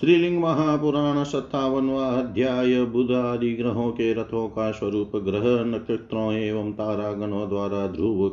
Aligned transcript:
श्रीलिंग 0.00 0.38
महापुराण 0.40 1.24
सत्तावनवा 1.24 2.06
अध्याय 2.08 2.84
बुध 2.84 3.10
आदि 3.10 3.52
ग्रहों 3.52 3.90
के 3.90 4.12
रथों 4.14 4.48
का 4.48 4.70
स्वरूप 4.70 5.16
ग्रह 5.16 5.64
नक्षत्रों 5.64 6.32
एवं 6.32 6.72
तारागणों 6.72 7.48
द्वारा 7.48 7.86
ध्रुव 7.86 8.28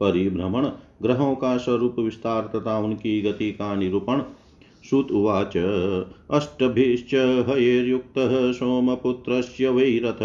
परिभ्रमण 0.00 0.66
ग्रहों 1.02 1.34
का 1.34 1.56
स्वरूप 1.56 1.98
विस्तार 1.98 2.50
तथा 2.54 2.78
उनकी 2.78 3.20
गति 3.22 3.50
का 3.52 3.74
निरूपण 3.74 4.22
सुत 4.90 5.10
उवाच, 5.10 5.56
अष्टभिश्च 6.30 7.14
हयेर्युक्तः 7.48 8.52
सोमपुत्रस्य 8.52 9.68
वैरथ। 9.68 10.22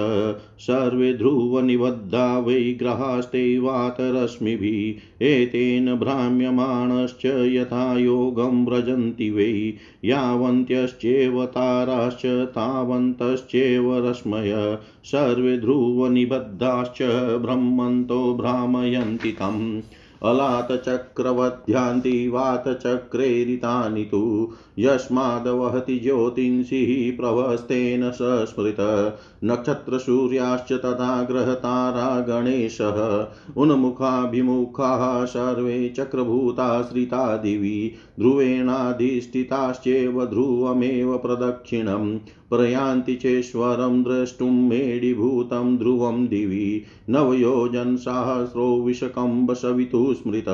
सर्वे 0.59 1.15
ध्रुवनिबद्धा 1.15 2.39
वै 2.39 2.77
ग्रहास्ते 2.79 3.59
वातरश्मिभिः। 3.59 5.27
एतेन 5.27 5.95
भ्राम्यमाणश्च 5.95 7.25
यथा 7.25 7.99
योगं 7.99 8.67
व्रजन्ति 8.67 9.31
वै। 9.31 9.75
यावन्त्यश्चेव 10.05 11.45
ताराश्च, 11.45 12.27
तावन्तश्चेव 12.27 14.11
रश्मय। 14.11 14.79
सर्वे 15.05 15.59
ध्रुवनिबद्धाश्च 15.59 17.03
ब्रह्मन्तो 17.43 18.35
भ्रामयन्ति 18.35 19.33
तम्। 19.33 19.83
अलातचक्रवध्यान्ति 20.23 22.29
वातचक्रेरितानि 22.29 24.05
तु 24.05 24.53
यस्माद्वहति 24.79 25.99
ज्योतिंषिः 25.99 27.17
प्रवस्तेन 27.17 28.11
सस्मृत। 28.11 29.17
नक्षत्रसूर्याश्च 29.45 30.73
तथा 30.73 31.23
ग्रहतारा 31.23 32.21
गणेशः 32.21 33.27
उन्मुखाभिमुखाः 33.57 35.25
सर्वे 35.25 35.89
चक्रभूताश्रिता 35.89 37.37
दिवि। 37.37 37.93
ध्रुवेणाधिष्ठिताश्चेव 38.19 40.25
ध्रुवमेव 40.25 41.19
प्रदक्षिणम्। 41.19 42.19
प्रयान्ति 42.51 43.15
चेश्वरं 43.15 44.03
द्रष्टुं 44.03 44.51
मेढीभूतं 44.51 45.79
ध्रुवं 45.79 46.29
दिवि 46.29 46.83
नवयोजनसहस्रो 47.11 48.81
विशकम्बसवितुः 48.81 50.15
स्मृत। 50.15 50.45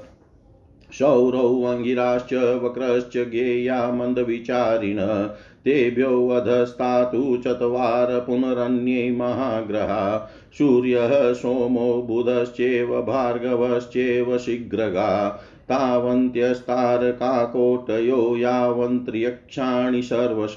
शौरौ 0.93 1.63
अङ्गिराश्च, 1.63 2.35
वक्रश्च, 2.35 3.17
गेया, 3.17 3.93
मन्दविचारिण 3.93 5.29
तेभ्योऽधस्तातु 5.65 7.43
चत्वार 7.45 8.25
पुनरन्ये 8.27 9.11
महाग्रहा। 9.11 10.31
सूर्यः 10.59 11.33
सोमो 11.33 12.03
बुधश्चैव 12.03 13.03
भार्गवश्चैव 13.03 14.39
शीघ्रगा। 14.39 15.41
तावन्त्यस्तारकाकोटयो 15.69 18.37
यावन्त्र्यक्षाणि 18.37 20.03
सर्वश। 20.03 20.57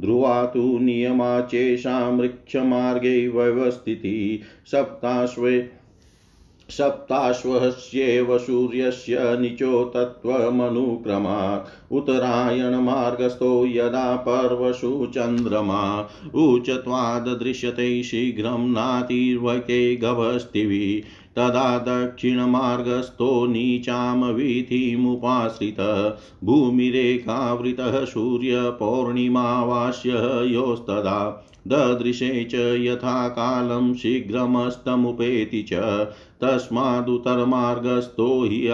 ध्रुवा 0.00 0.46
तु 0.46 0.78
नियमा 0.78 1.40
चेषां 1.40 2.12
वृक्षमार्गे 2.12 3.28
व्यवस्थितिः। 3.28 4.46
सप्ताश्वे 4.66 5.77
सप्ताश्वस्येव 6.70 8.38
सूर्यस्य 8.38 9.36
निचो 9.40 9.84
तत्त्वमनुक्रमात् 9.84 11.92
उत्तरायणमार्गस्थो 11.92 13.66
यदा 13.66 14.16
पर्वसु 14.16 15.12
चन्द्रमा 15.14 16.08
ऊचत्वादृश्यते 16.34 18.02
शीघ्रं 18.02 18.72
नातिर्वके 18.72 19.96
गवस्तिवि 19.96 21.02
तदा 21.36 21.78
दक्षिणमार्गस्थो 21.78 23.46
नीचां 23.46 24.34
वीथिमुपाश्रित 24.34 26.10
भूमिरेखावृतः 26.44 28.04
सूर्यपौर्णिमावास्य 28.04 30.10
योस्तदा। 30.46 31.44
ददृशे 31.68 32.44
च 32.44 32.54
यथा 32.54 33.28
कालं 33.28 33.94
शीघ्रमस्तमुपेति 33.94 35.66
च 35.72 36.06
तस्मादुतरमार्गस्थो 36.42 38.44
हि 38.44 38.68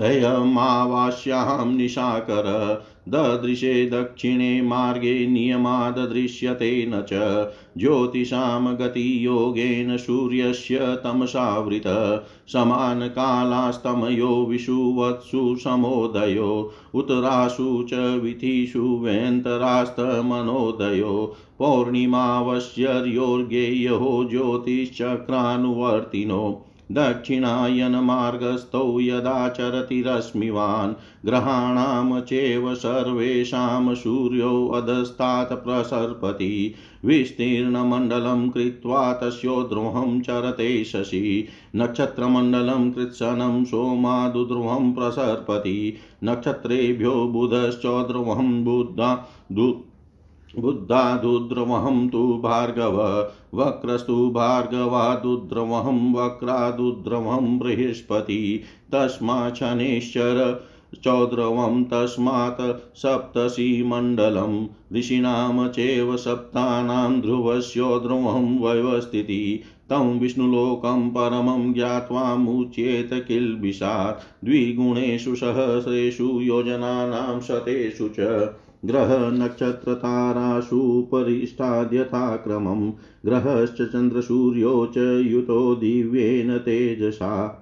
अयमावास्यां 0.00 1.66
निशाकर। 1.66 2.82
ददृशे 3.08 3.86
दक्षिणे 3.86 4.62
मार्गे 4.62 5.26
नियमाददृश्यते 5.26 6.86
न 6.86 7.00
च। 7.00 7.46
ज्योतिषां 7.78 8.74
गतियोगेन 8.74 9.96
सूर्यस्य 9.96 10.78
तमसावृत। 10.80 12.24
समानकालास्तमयो 12.48 14.46
विषुवत्सु 14.46 15.56
समोदयो। 15.56 16.72
उत्तरासु 16.94 17.86
च 17.90 17.94
विधिषु 17.94 18.82
वेन्तरास्तमनोदयो। 18.82 21.36
पौर्णिमावस्यर्योर्गेयो 21.58 24.28
ज्योतिश्चक्रानुवर्तिनो 24.30 26.68
दक्षिणायनमार्गस्थौ 26.92 29.00
यदाचरति 29.00 30.04
रश्मिवान् 30.06 31.26
ग्रहाणां 31.26 32.20
चैव 32.20 32.74
सर्वेषां 32.74 33.94
सूर्योऽधस्तात् 33.94 35.52
प्रसर्पति। 35.52 36.74
विस्तीर्णमण्डलं 37.04 38.50
कृत्वा 38.50 39.12
तस्योद्रोहं 39.12 40.20
चरते 40.20 40.84
शशि। 40.84 41.48
नक्षत्रमण्डलं 41.76 42.90
कृत्सनं 42.90 43.64
सोमादुद्रुवं 43.64 44.92
प्रसर्पति। 44.92 45.94
नक्षत्रेभ्यो 46.24 47.10
बुधश्चोद्रुवं 47.10 48.64
बुद्धा 48.64 49.28
बुद्धादुद्रवहं 50.58 52.08
तु 52.08 52.40
भार्गव, 52.42 52.96
वक्रस्तु 53.54 54.30
भार्गवादुद्रवहं 54.30 56.14
वक्रादुद्रवं 56.14 57.58
बृहस्पति 57.58 58.60
तस्मात् 58.92 59.56
शनेश्चर 59.56 60.64
चौद्रवं 61.04 61.84
तस्मात् 61.84 62.96
सप्तशीमण्डलं 62.98 64.66
ऋषीणां 64.98 65.68
चैव 65.68 66.16
सप्तानां 66.16 67.20
ध्रुवस्योद्रवं 67.20 68.58
व्यवस्थिति 68.58 69.60
तं 69.90 70.18
विष्णुलोकं 70.18 71.10
परमं 71.10 71.72
ज्ञात्वा 71.72 72.36
मुच्येत 72.36 73.24
किल्बिषात्। 73.28 74.44
द्विगुणेषु 74.44 75.34
सहस्रेषु 75.34 76.40
योजनानां 76.40 77.40
शतेषु 77.40 78.08
च 78.08 78.20
ग्रहनक्षत्रतारासु 78.84 81.08
परिष्ठाद्यथाक्रमं 81.12 82.92
ग्रहश्च 83.26 83.82
चन्द्रसूर्यो 83.82 84.86
च 84.86 85.24
युतो 85.26 85.74
दिव्येन 85.74 86.58
तेजसा। 86.58 87.58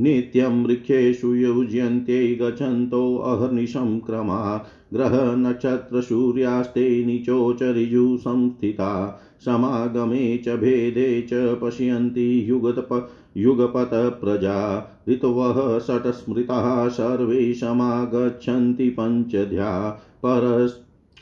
नित्यं 0.00 0.64
वृक्षेषु 0.64 1.34
युज्यन्ते 1.34 2.34
गच्छन्तो 2.34 3.16
अहर्निशं 3.16 4.00
क्रमा। 4.00 4.66
ग्रहनक्षत्रसूर्यास्ते 4.94 7.04
निचोचरिजु 7.04 8.16
संस्थिता। 8.20 9.20
समागमे 9.44 10.38
च 10.38 10.48
भेदे 10.48 11.22
च 11.22 11.30
पश्यन्ति 11.32 12.50
युगतप 12.50 13.10
युगपतप्रजा 13.38 14.90
ऋतवः 15.08 15.78
षट्स्मृताः 15.78 16.88
सर्वे 16.88 17.54
समागच्छन्ति 17.54 18.96
पञ्चध्या। 19.00 19.90
परस्, 20.18 20.72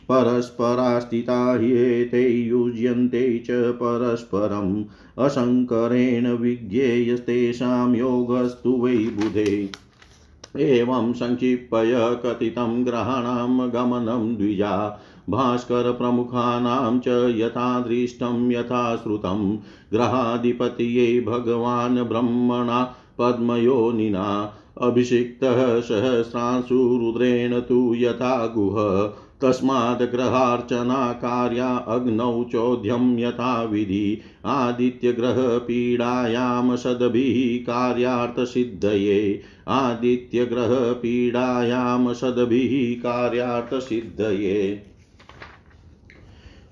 परस्परास्थिता 0.08 1.58
ह्येते 1.58 2.28
युज्यन्ते 2.28 3.38
च 3.38 3.46
परस्परम्। 3.50 4.84
अशङ्करेण 5.18 6.26
विज्ञेयस्तेषां 6.28 7.96
योगस्तु 7.96 8.72
वै 8.72 8.96
बुधे। 8.96 9.68
एवं 10.58 11.12
संक्षिप्य 11.12 12.20
कथितं 12.26 12.86
ग्रहाणां 12.86 13.68
गमनं 13.70 14.36
द्विजा। 14.36 15.00
भास्करप्रमुखानां 15.30 16.98
च 16.98 17.08
यथा 17.38 17.80
दृष्टं 17.80 18.52
यथा 18.52 18.96
श्रुतं 18.96 19.58
ग्रहाधिपतये 19.92 21.20
भगवान् 21.20 22.08
ब्रह्मणा 22.08 22.94
पद्मयोनिना 23.18 24.52
अभिषिक्तः 24.82 25.80
सहस्रांशुरुद्रेण 25.80 27.60
तु 27.60 27.94
यथा 27.94 28.46
गुह 28.46 29.06
तस्माद् 29.42 30.02
ग्रहार्चना 30.02 31.12
कार्या 31.12 31.76
अग्नौ 31.94 32.44
चोद्यं 32.44 33.18
यथा 33.18 33.62
विधि 33.62 34.20
आदित्यग्रहपीडायां 34.46 36.76
सद्भिः 36.76 37.66
कार्यार्थसिद्धये 37.66 39.40
आदित्यग्रहपीडायां 39.68 42.14
सद्भिः 42.14 43.02
कार्यार्थसिद्धये 43.02 44.85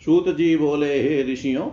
सूत 0.05 0.29
जी 0.29 0.57
बोले, 0.57 1.03
हे 1.03 1.33
ऋषियों, 1.33 1.67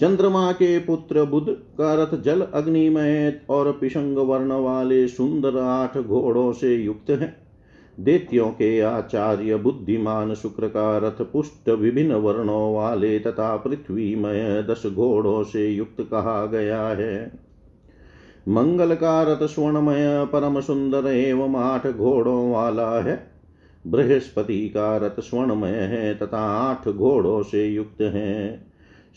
चंद्रमा 0.00 0.52
के 0.52 0.78
पुत्र 0.78 1.24
बुध 1.24 1.48
का 1.48 1.94
रथ 1.94 2.22
जल 2.22 2.40
अग्निमय 2.40 3.40
और 3.50 3.72
पिशंग 3.72 4.18
वर्ण 4.18 4.52
वाले 4.52 5.08
सुंदर 5.08 5.58
आठ 5.58 5.98
घोड़ों 5.98 6.52
से 6.52 6.74
युक्त 6.76 7.10
है। 7.10 7.36
देत्यों 8.00 8.48
के 8.48 8.80
आचार्य 8.80 9.56
बुद्धिमान 9.56 10.34
शुक्र 10.34 10.68
का 10.68 10.98
रथ 10.98 11.22
पुष्ट 11.22 11.68
विभिन्न 11.68 12.14
वर्णों 12.14 12.74
वाले 12.74 13.18
तथा 13.18 13.56
पृथ्वीमय 13.56 14.62
दस 14.70 14.82
घोड़ों 14.86 15.42
से 15.44 15.68
युक्त 15.68 16.00
कहा 16.00 16.46
गया 16.46 16.82
है। 16.82 17.32
मंगल 18.48 18.94
का 18.94 19.22
रथ 19.22 19.46
स्वर्णमय, 19.46 20.26
परम 20.32 20.60
सुंदर 20.60 21.06
एवं 21.06 21.56
आठ 21.56 21.86
घोड़ों 21.86 22.52
वाला 22.52 22.90
है। 23.00 23.33
बृहस्पति 23.86 24.68
का 24.68 24.96
रथ 24.96 25.20
स्वर्णमय 25.20 25.70
है, 25.70 26.14
तथा 26.14 26.38
आठ 26.38 26.88
घोड़ों 26.88 27.42
से 27.42 27.66
युक्त 27.66 28.00
है। 28.00 28.66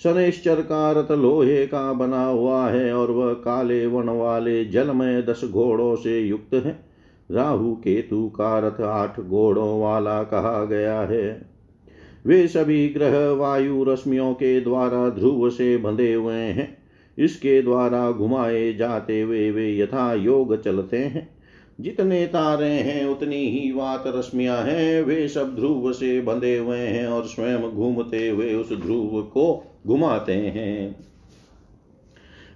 शनेश्चर 0.03 0.55
का 0.55 0.91
रथ 0.91 1.11
लोहे 1.11 1.67
का 1.67 1.93
बना 1.93 2.25
हुआ 2.25 2.67
है, 2.67 2.93
और 2.93 3.11
वह 3.11 3.33
काले 3.33 3.87
वन 3.87 4.09
वाले 4.09 4.65
जलमय 4.65 5.21
दस 5.21 5.41
घोड़ों 5.51 5.95
से 5.95 6.19
युक्त 6.19 6.53
है। 6.53 6.79
राहु 7.31 7.75
केतु 7.75 8.29
का 8.29 8.59
रथ 8.59 8.81
आठ 8.81 9.19
घोड़ों 9.19 9.81
वाला 9.81 10.23
कहा 10.23 10.65
गया 10.65 11.01
है। 11.01 11.41
वे 12.25 12.47
सभी 12.47 12.89
ग्रह 12.89 13.31
वायु 13.31 13.83
रश्मियों 13.83 14.33
के 14.33 14.61
द्वारा 14.61 15.09
ध्रुव 15.09 15.49
से 15.49 15.77
बंधे 15.77 16.13
हुए 16.13 16.33
हैं। 16.33 16.77
इसके 17.17 17.61
द्वारा 17.61 18.11
घुमाए 18.11 18.73
जाते 18.73 19.21
हुए 19.21 19.51
वे 19.51 19.77
यथा 19.77 20.13
योग 20.13 20.63
चलते 20.63 20.97
हैं। 20.97 21.36
जितने 21.79 22.25
तारे 22.25 22.69
हैं, 22.69 23.05
उतनी 23.05 23.47
ही 23.49 23.71
वात 23.71 24.03
रश्मियाँ 24.07 24.61
हैं। 24.63 25.01
वे 25.01 25.27
सब 25.27 25.55
ध्रुव 25.55 25.91
से 25.93 26.21
बंधे 26.21 26.57
हुए 26.57 26.77
हैं 26.77 27.07
और 27.07 27.25
स्वयं 27.25 27.69
घूमते 27.71 28.29
हुए 28.29 28.53
उस 28.53 28.73
ध्रुव 28.73 29.21
को 29.21 29.63
घुमाते 29.87 30.33
हैं। 30.33 30.95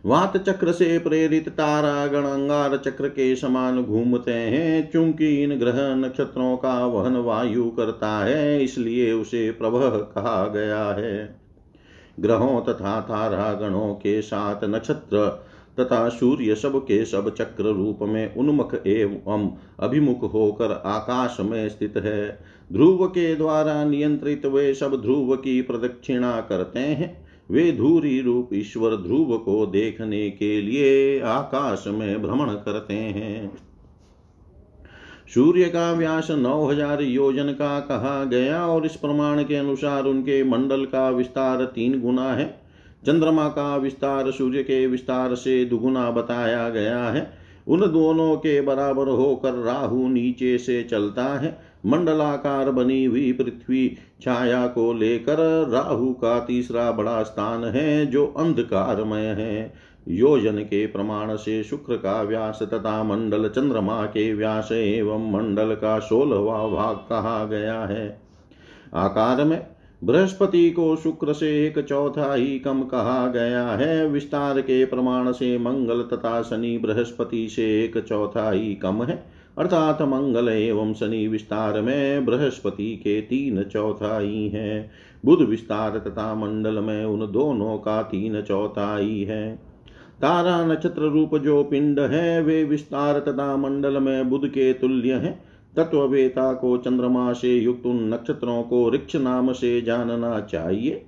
वात 0.06 0.38
चक्र 0.38 0.72
से 0.72 0.98
प्रेरित 1.00 1.50
तारा 1.50 2.08
गण 2.08 2.24
अंगार 2.24 2.78
चक्र 2.78 3.10
के 3.10 3.36
समान 3.36 3.84
घूमते 3.84 4.34
हैं। 4.34 4.92
चूँकि 4.92 5.44
इन 5.44 5.60
ग्रह 5.60 5.96
नक्षत्रों 5.96 6.58
का 6.58 6.86
वहन 6.86 7.16
वायु 7.16 7.70
करता 7.70 8.18
है, 8.26 8.64
इसलिए 8.64 9.12
उसे 9.12 9.52
प्रभह 9.52 9.90
कहा 9.90 10.48
गया 10.48 10.84
है। 10.84 11.36
ग्रहों 12.20 12.62
तथा 12.62 13.00
तारा 13.02 13.54
गणों 13.54 13.94
के 13.94 14.22
साथ 14.22 14.64
नक्षत्र 14.64 15.51
तथा 15.80 16.10
सूर्य 16.10 16.56
सब 16.56 16.78
के 16.78 17.04
सब 17.06 17.34
चक्र 17.36 17.64
रूप 17.64 18.00
में 18.02 18.36
उन्मुख 18.36 18.76
एवं 18.88 19.50
अभिमुख 19.80 20.24
होकर 20.34 20.72
आकाश 20.86 21.38
में 21.42 21.70
स्थित 21.70 21.98
है। 21.98 22.40
ध्रुव 22.74 23.06
के 23.08 23.36
द्वारा 23.36 23.84
नियंत्रित 23.86 24.46
वे 24.46 24.74
सब 24.74 25.02
ध्रुव 25.02 25.36
की 25.36 25.62
प्रदक्षिणा 25.62 26.40
करते 26.42 26.80
हैं। 26.80 27.26
वे 27.52 27.72
धूरी 27.72 28.22
रूप 28.22 28.50
ईश्वर 28.54 28.96
ध्रुव 28.96 29.38
को 29.38 29.66
देखने 29.66 30.30
के 30.30 30.62
लिए 30.62 31.20
आकाश 31.20 31.84
में 31.88 32.22
भ्रमण 32.22 32.54
करते 32.56 32.94
हैं। 32.94 33.52
सूर्य 35.34 35.66
का 35.66 35.92
व्यास 35.92 36.32
नौ 36.32 36.66
हज़ार 36.66 37.02
योजन 37.02 37.52
का 37.52 37.80
कहा 37.80 38.24
गया 38.24 38.66
और 38.68 38.86
इस 38.86 38.96
प्रमाण 38.96 39.44
के 39.44 39.56
अनुसार 39.56 40.06
उनके 40.06 40.44
मंडल 40.44 40.86
का 40.86 41.10
विस्तार 41.10 41.64
तीन 41.66 42.00
गुना 42.02 42.32
है। 42.34 42.61
चंद्रमा 43.08 43.48
का 43.48 43.76
विस्तार, 43.78 44.32
सूर्य 44.32 44.64
के 44.64 44.88
विस्तार 44.88 45.36
से 45.36 45.66
दुगुना 45.66 46.12
बताया 46.12 46.70
गया 46.70 47.04
है। 47.04 47.42
उन 47.68 47.80
दोनों 47.80 48.36
के 48.36 48.62
बराबर 48.62 49.08
होकर 49.08 49.54
राहु 49.54 50.08
नीचे 50.08 50.58
से 50.58 50.84
चलता 50.84 51.24
है। 51.24 51.60
मंडलाकार 51.86 52.72
बनी 52.72 53.06
हुई 53.06 53.34
पृथ्वी 53.34 53.98
छाया 54.22 54.68
को 54.68 54.94
लेकर 54.94 55.68
राहु 55.70 56.14
का 56.14 56.40
तीसरा 56.40 56.92
बड़ा 56.92 57.24
स्थान 57.24 57.64
है, 57.64 58.06
जो 58.06 58.26
अंधकारमय 58.26 59.26
है। 59.26 59.74
योजन 60.08 60.58
के 60.58 60.88
प्रमाण 60.88 61.36
से 61.36 61.64
शुक्र 61.64 61.96
का 61.96 62.22
व्यास 62.22 62.60
तथा 62.64 63.04
मंडल 63.04 63.50
चंद्रमा 63.50 64.06
के 64.06 64.34
व्यास 64.34 64.72
एवं 64.72 65.32
मंडल 65.32 65.76
का 65.76 66.00
सोलहवा 66.00 66.68
भाग 66.68 66.96
कहा 66.96 67.46
गया 67.46 67.80
है। 67.80 68.22
आकार 68.94 69.44
में 69.44 69.68
बृहस्पति 70.04 70.72
को 70.72 70.96
शुक्र 70.96 71.34
से 71.34 71.68
एक 71.68 71.80
चौथाई 71.80 72.62
कम 72.66 72.82
कहा 72.82 73.28
गया 73.28 73.68
है। 73.68 74.08
विस्तार 74.08 74.62
के 74.62 74.86
प्रमाण 74.86 75.32
से 75.32 75.58
मंगल 75.58 76.02
तथा 76.02 76.42
शनि 76.42 76.78
बृहस्पति 76.78 77.50
से 77.50 77.84
एक 77.84 77.98
चौथाई 77.98 78.80
कम 78.82 79.04
है। 79.04 79.24
अर्थात 79.58 80.02
मंगल 80.02 80.50
एवं 80.50 80.94
शनि 80.94 81.28
विस्तार 81.28 81.82
में 81.82 82.26
बृहस्पति 82.26 82.96
के 82.96 83.22
तीन 83.22 83.64
चौथाई 83.64 84.52
है। 84.54 84.90
बुध 85.26 85.42
विस्तार 85.42 86.00
तथा 86.00 86.36
मंडल 86.36 86.80
में 86.80 87.06
उन 87.06 87.32
दोनों 87.32 87.78
का 87.78 88.02
तीन 88.02 88.42
चौथाई 88.42 89.24
है। 89.30 89.56
तारा 90.22 90.66
नक्षत्र 90.66 91.02
रूप 91.02 91.36
जो 91.36 91.64
पिंड 91.64 92.00
है, 92.00 92.42
वे 92.42 92.64
विस्तार 92.64 93.20
तथा 93.20 93.58
मंडल 93.58 93.98
में 93.98 94.30
बुध 94.30 94.48
के 94.48 94.74
तुल्य 94.74 95.14
है। 95.14 95.51
तत्ववेता 95.78 96.54
को 96.54 96.78
चंद्रमा 96.78 97.34
से 97.34 97.58
युक्त 97.58 97.86
उन 97.86 98.14
नक्षत्रों 98.14 98.64
को 98.64 98.90
ऋक्ष 98.90 99.16
नाम 99.16 99.52
से 99.52 99.82
जानना 99.82 100.40
चाहिए। 100.40 101.06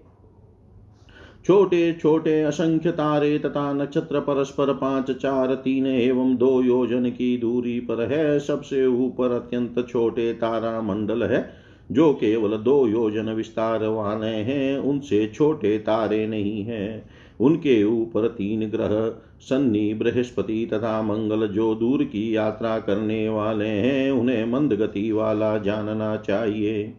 छोटे 1.46 1.94
छोटे 1.94 2.42
असंख्य 2.42 2.92
तारे 2.92 3.40
तथा 3.40 3.74
नक्षत्र 3.74 4.20
परस्पर 4.20 4.74
पाँच, 4.74 5.12
चार, 5.12 5.56
तीन 5.56 5.88
एवं 5.88 6.36
दो 6.36 6.62
योजन 6.62 7.10
की 7.10 7.38
दूरी 7.38 7.80
पर 7.80 8.12
है। 8.12 8.40
सबसे 8.40 8.86
ऊपर 8.86 9.32
अत्यंत 9.32 9.88
छोटे 9.90 10.34
तारा 10.34 10.82
मंडल 10.82 11.24
है, 11.24 11.50
जो 11.92 12.14
केवल 12.14 12.58
दो 12.58 12.88
योजन 12.88 13.30
विस्तार 13.30 13.88
वाले 13.88 14.28
हैं। 14.28 14.78
उनसे 14.78 15.32
छोटे 15.36 15.78
तारे 15.78 16.28
नहीं 16.28 16.64
हैं। 16.64 17.10
उनके 17.40 17.84
ऊपर 17.84 18.28
तीन 18.28 18.70
ग्रह 18.70 19.20
सन्नी 19.50 19.94
बृहस्पति 19.94 20.70
तथा 20.74 21.02
मंगल 21.02 21.48
जो 21.48 21.76
दूर 21.76 22.04
की 22.04 22.36
यात्रा 22.36 22.80
करने 22.80 23.30
वाले 23.30 23.68
हैं, 23.68 24.12
उन्हें 24.12 24.52
मंद 24.52 24.74
गति 24.74 25.12
वाला 25.12 25.58
जानना 25.58 26.16
चाहिए। 26.18 26.94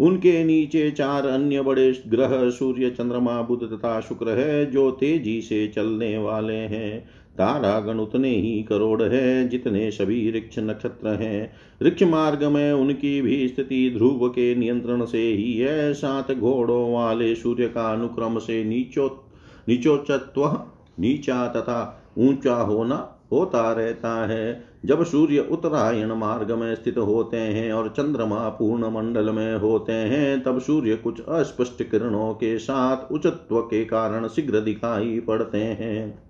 उनके 0.00 0.44
नीचे 0.44 0.90
चार 0.90 1.26
अन्य 1.26 1.62
बड़े 1.62 2.02
ग्रह, 2.08 2.50
सूर्य, 2.50 2.90
चंद्रमा, 2.90 3.42
बुध 3.42 3.72
तथा 3.72 4.00
शुक्र 4.00 4.28
है, 4.28 4.70
जो 4.70 4.90
तेज़ी 4.90 5.40
से 5.40 5.68
चलने 5.68 6.18
वाले 6.18 6.54
हैं। 6.54 7.00
तारागण 7.38 7.98
उतने 7.98 8.30
ही 8.30 8.62
करोड़ 8.62 9.02
है, 9.02 9.48
जितने 9.48 9.90
सभी 9.90 10.30
वृक्ष 10.30 10.58
नक्षत्र 10.58 11.08
हैं। 11.08 11.52
वृक्ष 11.82 12.02
मार्ग 12.02 12.44
में 12.44 12.72
उनकी 12.72 13.22
भी 13.22 13.48
स्थिति 13.48 13.92
ध्रुव 13.96 14.28
के 14.28 14.54
नियंत्रण 14.54 15.04
से 15.04 15.22
ही 15.22 15.58
है। 15.58 15.94
सात 15.94 16.32
घोड़ों 16.32 16.92
वाले 16.92 17.34
सूर्य 17.34 17.68
का 17.68 17.92
अनुक्रम 17.92 18.38
से 18.38 18.64
नीचो, 18.64 19.24
नीचोचत्व 19.68 20.60
नीचा 21.00 21.48
तथा 21.48 22.02
ऊँचा 22.18 22.54
होना 22.54 23.14
होता 23.32 23.72
रहता 23.72 24.26
है। 24.26 24.64
जब 24.84 25.04
सूर्य 25.04 25.38
उत्तरायण 25.50 26.12
मार्ग 26.12 26.52
में 26.52 26.74
स्थित 26.74 26.98
होते 26.98 27.36
हैं 27.36 27.72
और 27.72 27.88
चंद्रमा 27.88 28.48
पूर्ण 28.48 28.90
मंडल 28.90 29.30
में 29.30 29.56
होते 29.56 29.92
हैं, 29.92 30.42
तब 30.42 30.58
सूर्य 30.58 30.96
कुछ 30.96 31.20
अस्पष्ट 31.20 31.82
किरणों 31.82 32.34
के 32.34 32.58
साथ 32.58 33.12
उच्चत्व 33.12 33.60
के 33.60 33.84
कारण 33.84 34.28
शीघ्र 34.28 34.60
दिखाई 34.60 35.20
पड़ते 35.20 35.58
हैं। 35.58 36.22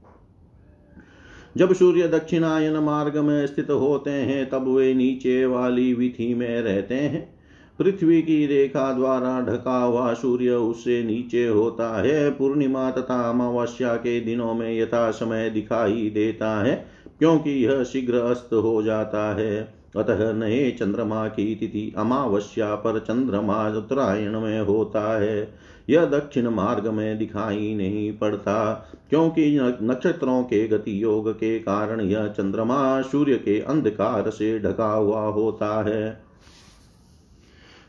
जब 1.57 1.73
सूर्य 1.73 2.09
दक्षिणायन 2.09 2.77
मार्ग 2.77 3.19
में 3.19 3.47
स्थित 3.47 3.71
होते 3.71 4.11
हैं, 4.11 4.51
तब 4.51 4.69
वे 4.69 4.95
नीचे 4.95 5.47
वाली 5.47 5.95
विधि 5.95 6.35
में 6.35 6.63
रहते 6.63 6.95
हैं। 6.95 7.38
पृथ्वी 7.79 8.23
की 8.23 8.47
रेखा 8.47 8.93
द्वारा 8.93 9.41
ढका 9.41 9.79
हुआ 9.79 10.13
सूर्य 10.15 10.51
उससे 10.51 11.03
नीचे 11.03 11.47
होता 11.47 12.03
है। 12.03 12.31
पूर्णिमा 12.31 12.91
तथा 12.91 13.21
अमावस्या 13.31 13.95
के 13.97 14.21
दिनों 14.21 14.55
में 14.55 14.79
यथा 14.79 15.11
समय 15.11 15.51
दिखाई 15.51 16.11
देता 16.15 16.63
है, 16.63 16.87
क्योंकि 17.19 17.51
यह 17.51 17.83
शीघ्र 17.85 18.15
अस्त 18.15 18.55
हो 18.55 18.83
जाता 18.83 19.35
है। 19.35 19.75
अतः 19.97 20.33
नए 20.33 20.71
चंद्रमा 20.71 21.27
की 21.29 21.55
तिथि 21.55 21.95
अमावस्या 21.99 22.75
पर 22.75 22.99
चंद्रमा 22.99 23.69
उत्तरायण 23.69 24.41
में 24.41 24.61
होता 24.61 25.21
है। 25.21 25.49
यह 25.91 26.05
दक्षिण 26.05 26.49
मार्ग 26.49 26.87
में 26.87 27.19
दिखाई 27.19 27.75
नहीं 27.75 28.13
पड़ता, 28.13 28.91
क्योंकि 29.11 29.59
नक्षत्रों 29.63 30.43
के 30.43 30.67
गति 30.69 31.03
योग 31.03 31.31
के 31.31 31.59
कारण 31.59 32.01
यह 32.01 32.27
चंद्रमा 32.27 33.03
सूर्य 33.03 33.37
के 33.37 33.61
अंधकार 33.61 34.31
से 34.31 34.59
ढका 34.59 34.93
हुआ 34.93 35.21
होता 35.21 35.83
है। 35.83 36.28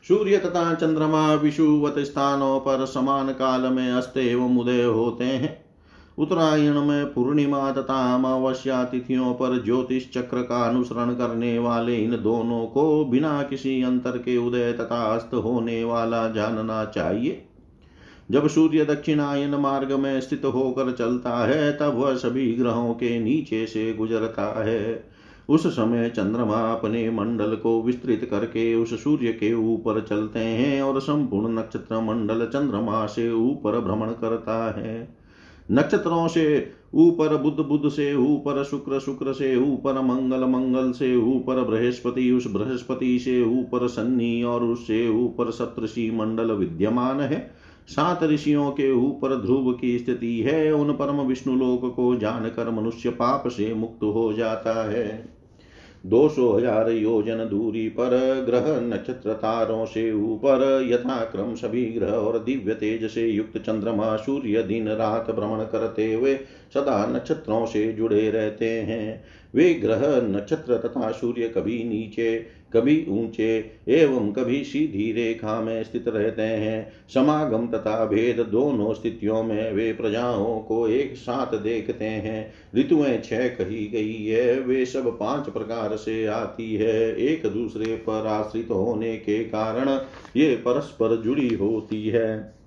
सूर्य 0.10 0.38
तथा 0.38 0.74
चंद्रमा 0.74 1.34
विषुवत 1.34 1.96
स्थानों 2.00 2.60
पर 2.60 2.86
समान 2.86 3.28
काल 3.28 3.62
में 3.62 3.92
अस्त 3.92 4.18
एवं 4.18 4.58
उदय 4.58 4.84
होते 4.84 5.24
हैं। 5.24 5.66
उत्तरायण 6.18 6.82
में 6.82 7.14
पूर्णिमा 7.14 7.72
तथा 7.72 8.16
अमावस्या 8.16 8.84
तिथियों 8.84 9.34
पर 9.34 9.64
ज्योतिष 9.66 10.10
चक्र 10.14 10.42
का 10.42 10.70
अनुसरण 10.70 11.14
करने 11.14 11.60
वाले 11.60 11.96
इन 11.96 12.12
दोनों 12.12 12.66
को 12.66 13.06
बिना 13.06 13.44
किसी 13.44 13.84
अंतर 13.84 14.12
के 14.12 14.38
उदय 14.38 14.74
तथा 14.74 15.16
अस्त 15.16 15.34
होने 15.34 15.84
वाला 15.84 16.30
जानना 16.30 16.86
चाहिए। 16.86 17.46
जब 18.32 18.48
सूर्य 18.48 18.86
दक्षिणायन 18.86 19.56
मार्ग 19.56 19.92
में 19.92 20.22
स्थित 20.22 20.46
होकर 20.46 20.92
चलता 20.92 21.46
है, 21.46 21.72
तब 21.72 21.96
वह 21.96 22.16
सभी 22.16 22.54
ग्रहों 22.54 22.94
के 22.94 23.20
नीचे 23.20 23.66
से 23.66 23.94
गुजरता 23.94 24.64
है। 24.64 25.10
उस 25.50 25.68
समय 25.68 26.10
चंद्रमा 26.10 26.72
अपने 26.74 27.10
मंडल 27.10 27.56
को 27.56 27.82
विस्तृत 27.82 28.28
करके 28.32 28.76
उस 28.76 29.04
सूर्य 29.04 29.32
के 29.32 29.54
ऊपर 29.54 30.02
चलते 30.02 30.40
हैं 30.40 30.82
और 30.82 31.02
संपूर्ण 31.02 31.60
नक्षत्र 31.60 32.02
मंडल 32.02 32.46
चंद्रमा 32.46 33.06
से 33.06 33.32
ऊपर 33.32 33.80
भ्रमण 33.80 34.08
करता 34.08 34.80
है। 34.80 35.20
नक्षत्रों 35.72 36.28
से 36.28 36.72
ऊपर 36.94 37.36
बुद्ध 37.38 37.60
बुद्ध 37.60 37.90
से 37.90 38.16
ऊपर 38.16 38.64
शुक्र 38.64 39.00
शुक्र 39.00 39.34
से 39.34 39.56
ऊपर 39.56 40.02
मंगल 40.02 40.46
मंगल 40.46 40.92
से 40.92 41.16
ऊपर 41.16 41.64
बृहस्पति, 41.64 42.32
उस 42.32 42.52
बृहस्पति 42.52 43.20
से 43.20 43.44
ऊपर 43.44 43.88
सन्नी 43.88 44.44
और 44.44 44.64
उससे 44.64 45.10
ऊपर 45.10 45.52
सप्तषि 45.52 46.12
मंडल 46.12 46.52
विद्यमान 46.52 47.20
है। 47.20 47.52
सात 47.88 48.24
ऋषियों 48.24 48.72
के 48.72 48.92
ऊपर 48.92 49.36
ध्रुव 49.36 49.74
की 49.74 50.00
स्थिति 50.00 50.40
है। 50.40 50.72
उन 50.72 50.94
परम 50.94 51.22
विष्णु 51.22 51.56
लोक 51.56 51.96
को 51.96 52.16
जानकर 52.16 52.70
मनुष्य 52.70 53.10
पाप 53.10 53.48
से 53.48 53.74
मुक्त 53.74 54.04
हो 54.04 54.34
जाता 54.34 54.90
है। 54.92 55.39
दो 56.04 56.28
सौ 56.30 56.52
हज़ार 56.52 56.90
योजन 56.90 57.38
दूरी 57.50 57.88
पर, 57.90 58.44
ग्रह 58.46 58.66
नक्षत्र 58.82 59.34
तारों 59.34 59.86
से 59.86 60.12
ऊपर, 60.12 60.62
यथाक्रम 60.90 61.54
सभी 61.56 61.86
ग्रह 61.86 62.12
और 62.12 62.38
दिव्य 62.40 62.74
तेज 62.74 63.10
से 63.12 63.28
युक्त 63.28 63.58
चंद्रमा 63.58 64.16
सूर्य 64.18 64.64
दिन 64.64 64.88
रात 64.90 65.32
भ्रमण 65.32 65.64
करते 65.64 66.14
हुए 66.14 66.36
सदा 66.74 67.06
नक्षत्रों 67.06 67.66
से 67.66 67.92
जुड़े 67.94 68.30
रहते 68.32 68.70
हैं। 68.70 69.24
वे 69.56 69.74
ग्रह 69.74 70.02
नक्षत्र 70.24 70.78
तथा 70.78 71.12
सूर्य 71.12 71.48
कभी 71.48 71.84
नीचे 71.84 72.46
कभी 72.74 73.06
ऊँचे 73.10 73.72
एवं 73.88 74.32
कभी 74.32 74.64
सीधी 74.64 75.12
रेखा 75.12 75.62
में 75.62 75.84
स्थित 75.84 76.08
रहते 76.08 76.42
हैं। 76.42 76.92
समागम 77.14 77.68
तथा 77.68 78.06
भेद 78.06 78.40
दोनों 78.40 78.94
स्थितियों 78.94 79.44
में 79.44 79.72
वे 79.74 79.94
प्रजाओं 79.94 80.60
को 80.60 80.88
एक 80.88 81.16
साथ 81.16 81.58
देखते 81.58 82.06
हैं। 82.06 82.54
ऋतुएँ 82.76 83.18
छह 83.20 83.48
कही 83.48 83.88
गई 83.88 84.26
है, 84.26 84.60
वे 84.60 84.86
सब 84.86 85.18
पाँच 85.20 85.50
प्रकार 85.50 85.96
से 85.96 86.26
आती 86.26 86.76
है। 86.76 87.16
एक 87.16 87.48
दूसरे 87.48 87.96
पर 87.96 88.28
आश्रित 88.28 88.68
होने 88.72 89.18
के 89.18 89.44
कारण 89.44 89.90
ये 90.36 90.56
परस्पर 90.56 91.22
जुड़ी 91.22 91.54
होती 91.54 92.08
है। 92.10 92.59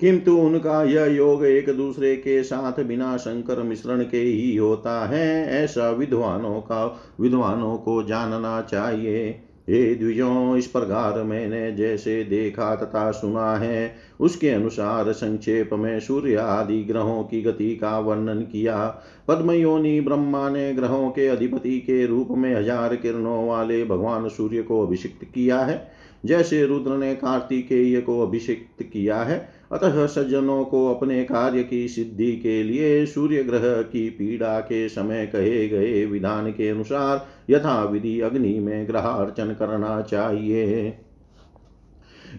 किंतु 0.00 0.36
उनका 0.36 0.82
यह 0.84 1.04
योग 1.04 1.44
एक 1.44 1.76
दूसरे 1.76 2.16
के 2.16 2.42
साथ 2.42 2.82
बिना 2.84 3.16
शंकर 3.16 3.62
मिश्रण 3.62 4.02
के 4.02 4.20
ही 4.20 4.56
होता 4.56 5.06
है। 5.06 5.46
ऐसा 5.46 5.90
विद्वानों 5.90 6.60
का, 6.60 7.00
विद्वानों 7.20 7.76
को 7.76 8.02
जानना 8.02 8.60
चाहिए। 8.60 9.40
हे 9.68 9.94
द्विजों, 9.94 10.56
इस 10.56 10.66
प्रकार 10.66 11.22
मैंने 11.22 11.72
जैसे 11.72 12.24
देखा 12.24 12.74
तथा 12.76 13.10
सुना 13.10 13.56
है। 13.56 13.94
उसके 14.20 14.50
अनुसार 14.50 15.12
संक्षेप 15.12 15.70
में 15.72 16.00
सूर्य 16.00 16.34
आदि 16.34 16.82
ग्रहों 16.82 17.22
की 17.22 17.42
गति 17.42 17.76
का 17.76 17.98
वर्णन 17.98 18.40
किया। 18.42 19.02
पद्मयोनि 19.28 20.00
ब्रह्मा 20.00 20.48
ने 20.48 20.72
ग्रहों 20.74 21.10
के 21.10 21.28
अधिपति 21.28 21.78
के 21.78 22.06
रूप 22.06 22.28
में 22.30 22.54
हज़ार 22.54 22.96
किरणों 22.96 23.48
वाले 23.48 23.84
भगवान 23.84 24.28
सूर्य 24.28 24.62
को 24.62 24.86
अभिषिक्त 24.86 25.24
किया 25.24 25.60
है। 25.60 25.90
जैसे 26.24 26.66
रुद्र 26.66 26.90
ने 26.90 27.14
कार्तिकेय 27.14 28.00
को 28.00 28.20
अभिषिक्त 28.20 28.82
किया 28.82 29.22
है 29.22 29.53
अतः 29.72 30.06
सज्जनों 30.06 30.64
को 30.64 30.94
अपने 30.94 31.24
कार्य 31.24 31.62
की 31.62 31.88
सिद्धि 31.88 32.36
के 32.36 32.62
लिए 32.62 33.06
सूर्य 33.06 33.42
ग्रह 33.42 33.82
की 33.82 34.10
पीड़ा 34.10 34.60
के 34.60 34.88
समय 34.88 35.26
कहे 35.26 35.68
गए 35.68 36.04
विधान 36.04 36.52
के 36.52 36.68
अनुसार 36.68 37.26
यथा 37.50 37.84
विधि 37.84 38.20
अग्नि 38.20 38.60
में 38.60 38.88
ग्रहार्चन 38.88 39.52
करना 39.52 40.00
चाहिए। 40.00 40.98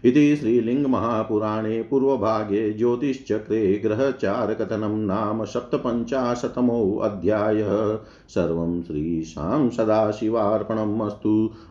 इति 0.05 0.35
श्रीलिङ्गमहापुराणे 0.35 1.81
पूर्वभागे 1.81 2.73
ज्योतिश्चक्रे 2.73 3.81
ग्रहचारकथनं 3.83 4.97
नाम 4.97 5.45
सप्तपञ्चाशतमोऽध्यायः 5.45 7.99
सर्वं 8.29 8.83
श्रीशां 8.83 9.69
सदाशिवार्पणम् 9.69 11.01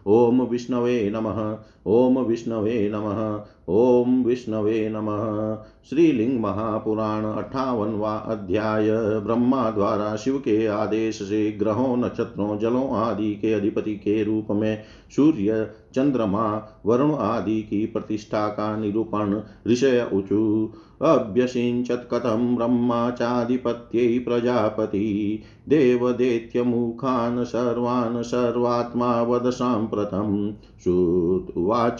ॐ 0.07 0.41
विष्णवे 0.41 1.13
नमः, 1.15 1.59
ॐ 1.87 2.25
विष्णवे 2.25 2.93
नमः, 2.95 3.45
ॐ 3.69 4.25
विष्णवे 4.25 4.89
नमः। 4.89 5.57
श्रीलिंग 5.91 6.41
महापुराण 6.41 7.25
अट्ठावनवा 7.25 8.15
अध्याय। 8.15 8.89
ब्रह्मा 9.21 9.71
द्वारा 9.71 10.17
शिव 10.17 10.39
के 10.39 10.67
आदेश 10.67 11.23
से 11.23 11.53
ग्रहों 11.53 11.97
नक्षत्रों, 11.97 12.59
जलों 12.59 12.91
आदि 12.91 13.35
के 13.35 13.53
अधिपति 13.53 13.95
के 13.97 14.25
रूप 14.25 14.47
में 14.51 14.83
सूर्य, 15.17 15.71
चंद्रमा, 15.95 16.69
वरुण 16.87 17.15
आदि 17.15 17.63
की 17.63 17.87
प्रतिष्ठा 17.87 18.49
का 18.49 18.77
निरूपण। 18.77 19.41
ऋषय 19.69 20.11
ऊचु 20.13 20.73
अभ्यसिञ्चत् 21.03 22.15
कथं 22.15 22.57
ब्रह्माचाधिपत्यै 22.57 24.19
प्रजापति। 24.19 25.43
देवदेत्यमुखान् 25.69 27.45
सर्वान् 27.45 28.23
सर्वात्मा 28.23 29.23
वद 29.23 29.51
साम्प्रतं 29.51 30.53
श्रुत्वाच 30.53 31.99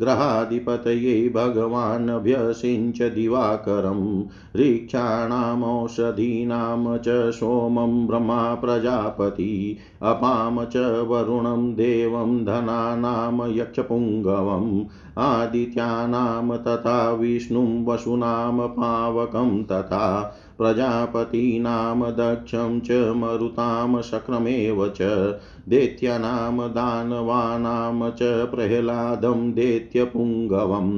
ग्रहाधिपतये 0.00 1.28
भगवान् 1.28 3.10
दिवाकरं। 3.10 4.24
ऋक्षाणामौषधीनां 4.56 6.98
च 6.98 7.34
सोमं 7.34 8.06
ब्रह्मा 8.06 8.54
प्रजापति। 8.54 9.78
अपाम 10.02 10.64
च 10.64 11.06
वरुणं 11.08 11.74
देवं 11.74 12.44
धनानां 12.44 13.50
यक्षपुङ्गवम् 13.50 14.84
आदित्यानां 15.18 16.58
तथा 16.58 17.12
विष्णुं 17.12 17.84
वसुना 17.84 18.66
पावकं 18.66 19.64
तथा। 19.64 20.34
प्रजापतीनां 20.58 22.12
दक्षं 22.12 22.80
च 22.80 22.90
मरुतां 23.16 24.02
शक्रमेव 24.02 24.88
च 24.88 25.00
दैत्यानां 25.68 26.70
दानवानां 26.72 28.10
च 28.10 28.22
प्रह्लादं 28.54 29.52
दैत्यपुङ्गवम्। 29.54 30.92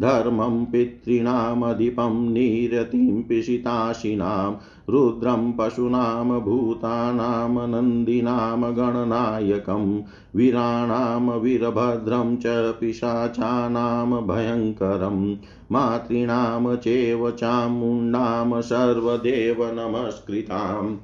धर्मं 0.00 0.64
पितॄणामधिपं 0.64 2.32
निरतिं 2.32 3.22
पिशिताशिनां, 3.22 4.56
रुद्रं 4.92 5.52
पशूनां 5.52 6.40
भूतानां 6.40 7.68
नन्दीनां 7.68 8.76
गणनायकं 8.76 10.02
वीराणां 10.36 11.38
वीरभद्रं 11.38 12.36
च 12.36 12.72
पिशाचानां 12.72 14.26
भयङ्करं 14.26 15.36
मातॄणां 15.72 16.76
चैव 16.76 17.30
चामुण्डां 17.30 18.60
सर्वदेव 18.60 19.56
नमस्कृताम्। 19.60 20.96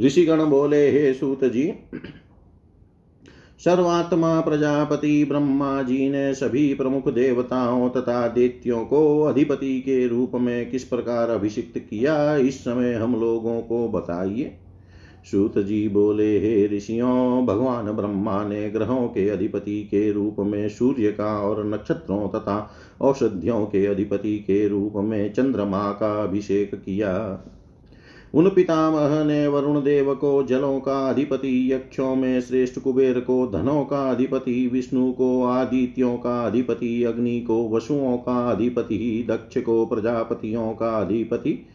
ऋषिगण 0.00 0.44
बोले, 0.44 0.90
हे 0.90 1.14
सूत 1.14 1.44
जी 1.44 1.74
सर्वात्मा 3.64 4.40
प्रजापति 4.40 5.24
ब्रह्मा 5.24 5.82
जी 5.82 6.08
ने 6.08 6.34
सभी 6.34 6.74
प्रमुख 6.74 7.08
देवताओं 7.08 7.90
तथा 7.90 8.28
दैत्यों 8.28 8.84
को 8.84 9.22
अधिपति 9.22 9.80
के 9.80 10.08
रूप 10.08 10.32
में 10.34 10.70
किस 10.70 10.84
प्रकार 10.84 11.30
अभिषिक्त 11.30 11.78
किया, 11.78 12.36
इस 12.36 12.60
समय 12.60 12.94
हम 12.94 13.20
लोगों 13.20 13.60
को 13.60 13.88
बताइए। 13.88 14.58
सूत 15.30 15.58
जी 15.58 15.88
बोले, 15.88 16.38
हे 16.38 16.66
ऋषियों, 16.66 17.46
भगवान 17.46 17.92
ब्रह्मा 17.92 18.44
ने 18.44 18.70
ग्रहों 18.70 19.08
के 19.08 19.28
अधिपति 19.28 19.82
के 19.82 20.12
रूप 20.12 20.36
में 20.38 20.68
सूर्य 20.68 21.12
का 21.12 21.40
और 21.40 21.66
नक्षत्रों 21.66 22.28
तथा 22.28 22.70
औषधियों 23.00 23.66
के 23.66 23.86
अधिपति 23.86 24.38
के 24.38 24.68
रूप 24.68 24.92
में 24.96 25.32
चंद्रमा 25.32 25.92
का 25.92 26.22
अभिषेक 26.22 26.74
किया। 26.74 27.44
उन 28.34 28.48
पितामह 28.48 29.24
ने 29.24 29.46
वरुण 29.46 29.82
देव 29.82 30.14
को 30.14 30.42
जलों 30.42 30.80
का 30.80 31.08
अधिपति, 31.08 31.72
यक्षों 31.72 32.16
में 32.16 32.40
श्रेष्ठ 32.40 32.78
कुबेर 32.78 33.20
को, 33.20 33.46
धनों 33.46 33.84
का 33.84 34.10
अधिपति, 34.10 34.70
विष्णु 34.72 35.12
को, 35.12 35.44
आदित्यों 35.44 36.16
का 36.16 36.46
अधिपति, 36.46 37.04
अग्नि 37.04 37.40
को, 37.40 37.68
वसुओं 37.68 38.16
का 38.18 38.50
अधिपति, 38.50 39.26
दक्ष 39.28 39.58
को, 39.58 39.86
प्रजापतियों 39.86 40.72
का 40.72 41.00
अधिपति, 41.00 41.66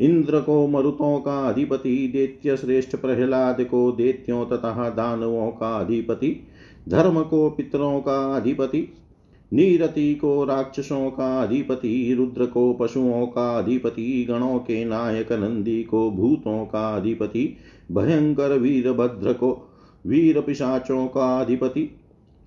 इंद्र 0.00 0.40
को, 0.40 0.66
मरुतों 0.66 1.18
का 1.20 1.48
अधिपति, 1.48 2.10
दैत्य 2.12 2.56
श्रेष्ठ 2.56 2.96
प्रहलाद 2.96 3.64
को, 3.64 3.92
दैत्यों 3.92 4.46
तथा 4.46 4.90
दानवों 4.90 5.50
का 5.50 5.76
अधिपति, 5.76 6.48
धर्म 6.88 7.22
को, 7.22 7.50
पितरों 7.50 8.00
का 8.00 8.36
अधिपति 8.36 8.94
नीरति 9.52 10.14
को 10.14 10.44
राक्षसों 10.44 11.10
का 11.10 11.42
अधिपति 11.42 12.14
रुद्र 12.18 12.46
को 12.46 12.72
पशुओं 12.72 13.26
का 13.26 13.58
अधिपति, 13.58 14.26
गणों 14.30 14.58
के 14.58 14.84
नायक 14.84 15.32
नंदी 15.32 15.82
को 15.82 16.10
भूतों 16.10 16.64
का 16.64 16.96
अधिपति, 16.96 17.56
भयंकर 17.92 18.58
वीरभद्र 18.58 19.32
को 19.32 19.68
वीर 20.06 20.40
पिशाचों 20.40 21.06
का 21.06 21.40
अधिपति। 21.40 21.90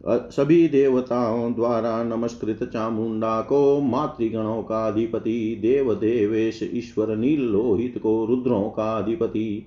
सभी 0.08 0.68
देवताओं 0.68 1.54
द्वारा 1.54 2.04
नमस्कृत 2.04 2.64
चामुंडा 2.64 3.42
को 3.42 3.82
मातृगणों 3.82 4.64
का 4.64 4.88
अधिपति 4.88 5.60
देव 5.62 5.94
देवेश 5.94 6.70
ईश्वर 6.74 7.16
नील 7.16 7.42
लोहित 7.42 7.98
को 7.98 8.26
रुद्रों 8.26 8.64
का 8.64 8.98
अधिपति। 8.98 9.66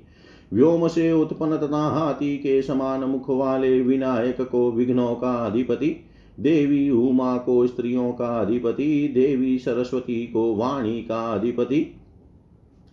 व्योम 0.53 0.89
से 0.89 1.13
उत्पन्न 1.13 1.57
तथा 1.57 1.89
हाथी 1.89 2.37
के 2.37 2.63
समान 2.63 3.01
मुख 3.01 3.31
वाले 3.31 3.81
विनायक 3.81 4.41
को 4.41 4.73
विघ्नों 4.73 5.15
का 5.15 5.33
अधिपति। 5.47 5.97
देवी 6.41 6.91
उमा 6.91 7.37
को 7.37 7.67
स्त्रियों 7.67 8.13
का 8.13 8.41
अधिपति, 8.41 9.09
देवी 9.15 9.59
सरस्वती 9.59 10.27
को 10.27 10.55
वाणी 10.55 11.03
का 11.03 11.33
अधिपति, 11.35 11.95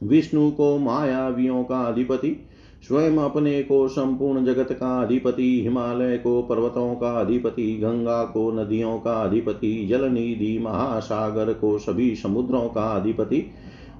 विष्णु 0.03 0.51
को 0.51 0.77
मायावियों 0.77 1.63
का 1.63 1.81
अधिपति, 1.81 2.47
स्वयं 2.87 3.17
अपने 3.17 3.63
को 3.63 3.87
संपूर्ण 3.87 4.45
जगत 4.45 4.71
का 4.71 5.01
अधिपति, 5.01 5.61
हिमालय 5.63 6.17
को 6.17 6.41
पर्वतों 6.41 6.95
का 6.95 7.11
अधिपति, 7.19 7.77
गंगा 7.77 8.23
को 8.23 8.51
नदियों 8.51 8.99
का 8.99 9.13
अधिपति 9.13 9.87
जल 9.89 10.09
निधि 10.09 10.59
महासागर 10.59 11.53
को 11.53 11.77
सभी 11.77 12.15
समुद्रों 12.15 12.69
का 12.69 12.95
अधिपति 12.95 13.43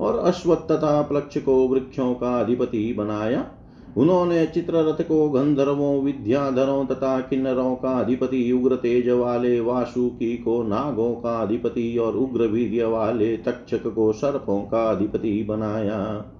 और 0.01 0.19
अश्वत्थता 0.19 1.01
प्लक्ष 1.01 1.37
को 1.37 1.67
वृक्षों 1.67 2.13
का 2.13 2.39
अधिपति 2.39 2.93
बनाया। 2.93 3.51
उन्होंने 3.97 4.45
चित्ररथ 4.45 5.07
को 5.07 5.29
गंधर्वों, 5.29 6.03
विद्याधरों 6.03 6.85
तथा 6.85 7.19
किन्नरों 7.19 7.75
का 7.75 7.89
अधिपति 7.89 8.51
उग्र 8.51 8.75
तेज 8.75 9.09
वाले 9.09 9.59
वासुकी 9.59 10.37
को, 10.37 10.63
नागों 10.63 11.13
का 11.13 11.41
अधिपति 11.41 11.97
और 11.97 12.15
उग्र 12.17 12.47
वीर्य 12.47 12.85
वाले 12.85 13.37
तक्षक 13.37 13.87
को, 13.87 14.13
सर्पों 14.13 14.61
का 14.61 14.91
अधिपति 14.91 15.45
बनाया। 15.49 16.31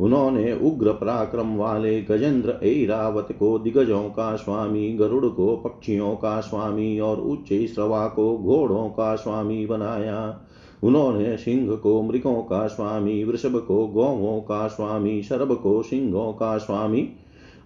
उन्होंने 0.00 0.52
उग्र 0.52 0.92
पराक्रम 0.92 1.56
वाले, 1.56 2.02
गजेंद्र 2.02 2.60
ऐरावत 2.64 3.28
को, 3.38 3.58
दिग्गजों 3.58 4.02
का 4.02 4.36
स्वामी, 4.36 4.92
गरुड़ 4.92 5.26
को, 5.26 5.56
पक्षियों 5.56 6.14
का 6.14 6.40
स्वामी 6.40 7.00
और 7.00 7.20
उच्च 7.20 7.74
श्रवा 7.74 8.06
को, 8.06 8.38
घोड़ों 8.38 8.88
का 8.88 9.16
स्वामी 9.16 9.66
बनाया। 9.66 10.46
उन्होंने 10.82 11.36
सिंह 11.36 11.76
को 11.76 12.02
मृगों 12.02 12.42
का 12.42 12.66
स्वामी, 12.66 13.24
वृषभ 13.24 13.64
को 13.68 13.86
गौवों 13.86 14.40
का 14.40 14.66
स्वामी, 14.66 15.22
शरभ 15.22 15.52
को 15.52 15.82
सिंहों 15.82 16.32
का 16.32 16.58
स्वामी, 16.58 17.08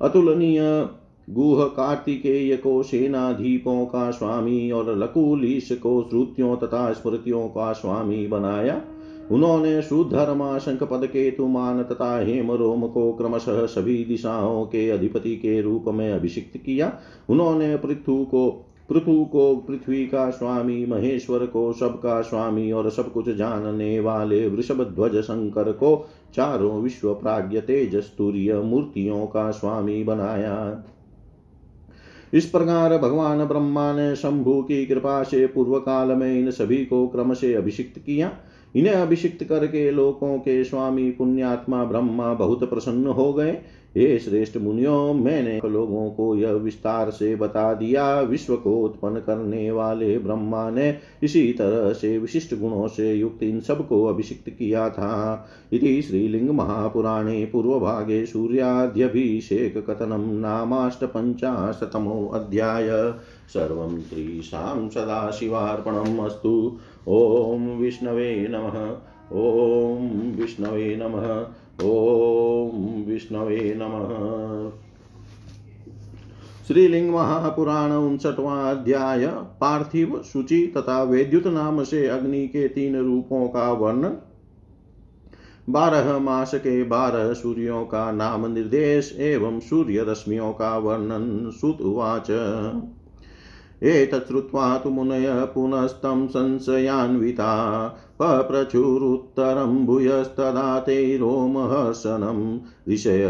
अतुलनीय 0.02 0.88
गुह 1.30 1.64
कार्तिकेय 1.64 2.56
को 2.56 2.82
सेनाधीपों 2.82 3.86
का 3.86 4.10
स्वामी 4.10 4.70
और 4.70 4.98
लकुलीश 4.98 5.72
को 5.72 6.06
श्रुतियों 6.10 6.56
तथा 6.56 6.92
स्मृतियों 6.92 7.48
का 7.48 7.72
स्वामी 7.72 8.26
बनाया। 8.26 8.82
उन्होंने 9.30 9.82
सुधर्मा 9.82 10.58
शंख 10.58 10.82
पद 10.82 11.06
केतुमान 11.06 11.82
तथा 11.82 12.24
हेम 12.24 12.52
रोम 12.52 12.86
को 12.86 13.12
क्रमशः 13.12 13.66
सभी 13.66 14.04
दिशाओं 14.04 14.64
के 14.64 14.90
अधिपति 14.90 15.36
के 15.36 15.62
रूप 15.62 15.84
में 15.88 16.12
अभिषिक्त 16.12 16.56
किया। 16.56 16.98
उन्होंने 17.28 17.76
पृथु 17.76 18.24
को 18.24 18.65
पृथु 18.88 19.24
को, 19.24 19.56
पृथ्वी 19.56 20.06
का 20.06 20.30
स्वामी, 20.30 20.86
महेश्वर 20.86 21.46
को 21.46 21.72
सबका 21.72 22.20
स्वामी 22.20 22.72
और 22.72 22.90
सब 22.90 23.12
कुछ 23.12 23.30
जानने 23.30 24.00
वाले 24.00 24.48
वृषभ 24.48 24.82
ध्वज 24.94 25.16
शंकर 25.22 25.72
को 25.72 26.08
चारों 26.34 26.82
विश्व 26.82 27.14
प्राज्ञ 27.14 27.60
तेजस्तूर्य 27.60 28.60
मूर्तियों 28.60 29.26
का 29.26 29.50
स्वामी 29.50 30.04
बनाया। 30.04 30.84
इस 32.34 32.46
प्रकार 32.46 32.98
भगवान 32.98 33.44
ब्रह्मा 33.44 33.92
ने 33.92 34.16
शंभु 34.16 34.62
की 34.62 34.86
कृपा 34.86 35.22
से 35.22 35.46
पूर्व 35.46 35.78
काल 35.78 36.08
में 36.08 36.40
इन 36.40 36.50
सभी 36.50 36.84
को 36.84 37.08
क्रम 37.08 37.34
से 37.34 37.54
अभिषिक्त 37.54 37.98
किया। 37.98 38.32
इन्हें 38.76 38.94
अभिषिक्त 38.94 39.44
करके 39.44 39.90
लोकों 39.90 40.38
के 40.38 40.64
स्वामी 40.64 41.10
पुण्यात्मा 41.10 41.84
ब्रह्मा 41.84 42.34
बहुत 42.34 42.70
प्रसन्न 42.70 43.06
हो 43.06 43.32
गए। 43.32 43.58
हे 43.96 44.18
श्रेष्ठ 44.18 44.56
मुनियों, 44.56 45.14
मैंने 45.14 45.68
लोगों 45.68 46.10
को 46.10 46.36
यह 46.36 46.52
विस्तार 46.52 47.10
से 47.10 47.36
बता 47.36 47.74
दिया। 47.74 48.20
विश्व 48.20 48.56
को 48.56 48.84
उत्पन्न 48.84 49.16
करने 49.16 49.70
वाले 49.70 50.18
ब्रह्मा 50.18 50.70
ने 50.70 50.98
इसी 51.22 51.52
तरह 51.52 51.92
से 51.92 52.18
विशिष्ट 52.18 52.54
गुणों 52.54 52.88
से 52.88 53.14
युक्त 53.14 53.42
इन 53.42 53.60
सबको 53.60 54.04
अभिषिक्त 54.04 54.50
किया 54.50 54.90
था। 54.90 55.48
इति 55.72 56.02
श्रीलिंग 56.02 56.50
महापुराणे 56.50 57.44
पूर्वभागे 57.44 58.26
सूर्याद्यभिषेक 58.26 59.90
कथनम 59.90 60.06
कथनं 60.06 60.40
नामाष्टपञ्चाशतमो 60.40 62.30
अध्याय। 62.34 63.14
सर्वं 63.48 64.00
त्रीशां 64.00 64.88
सदाशिवार्पणम् 64.88 66.18
अस्तु। 66.18 66.78
ॐ 67.08 67.78
विष्णवे 67.78 68.48
नमः। 68.50 68.78
ॐ 69.32 70.36
विष्णवे 70.40 70.96
नमः। 70.96 71.28
ॐ 71.86 73.04
विष्णवे 73.06 73.74
नमः। 73.76 74.70
श्रीलिंग 76.68 77.14
महापुराण 77.14 77.92
उनसठवा 77.92 78.70
अध्याय। 78.70 79.26
पार्थिव 79.26 80.22
सूचि 80.22 80.72
तथा 80.76 81.02
वेद्युत 81.02 81.46
नाम 81.46 81.84
से 81.84 82.06
अग्नि 82.06 82.46
के 82.46 82.68
तीन 82.68 82.96
रूपों 82.96 83.48
का 83.48 83.72
वर्णन। 83.72 84.16
बारह 85.70 86.18
मास 86.18 86.54
के 86.54 86.84
बारह 86.84 87.32
सूर्यों 87.32 87.84
का 87.84 88.12
नाम 88.12 88.46
निर्देश 88.46 89.16
एवं 89.18 89.60
सूर्य 89.60 90.04
रश्मियों 90.08 90.52
का 90.52 90.78
वर्णन। 90.78 91.50
सुत 91.50 91.80
उवाच 91.80 92.30
एतच्छ्रुत्वा 93.82 94.78
तु 94.78 94.90
मुनय 94.90 95.46
पुनस्तं 95.54 96.28
संशयान्विता। 96.28 97.88
पप्रचुरुत्तरं 98.22 99.86
भूयस्तदा 99.86 100.80
ते 100.80 101.16
रोमहर्षणं 101.16 102.58
ऋषय 102.88 103.26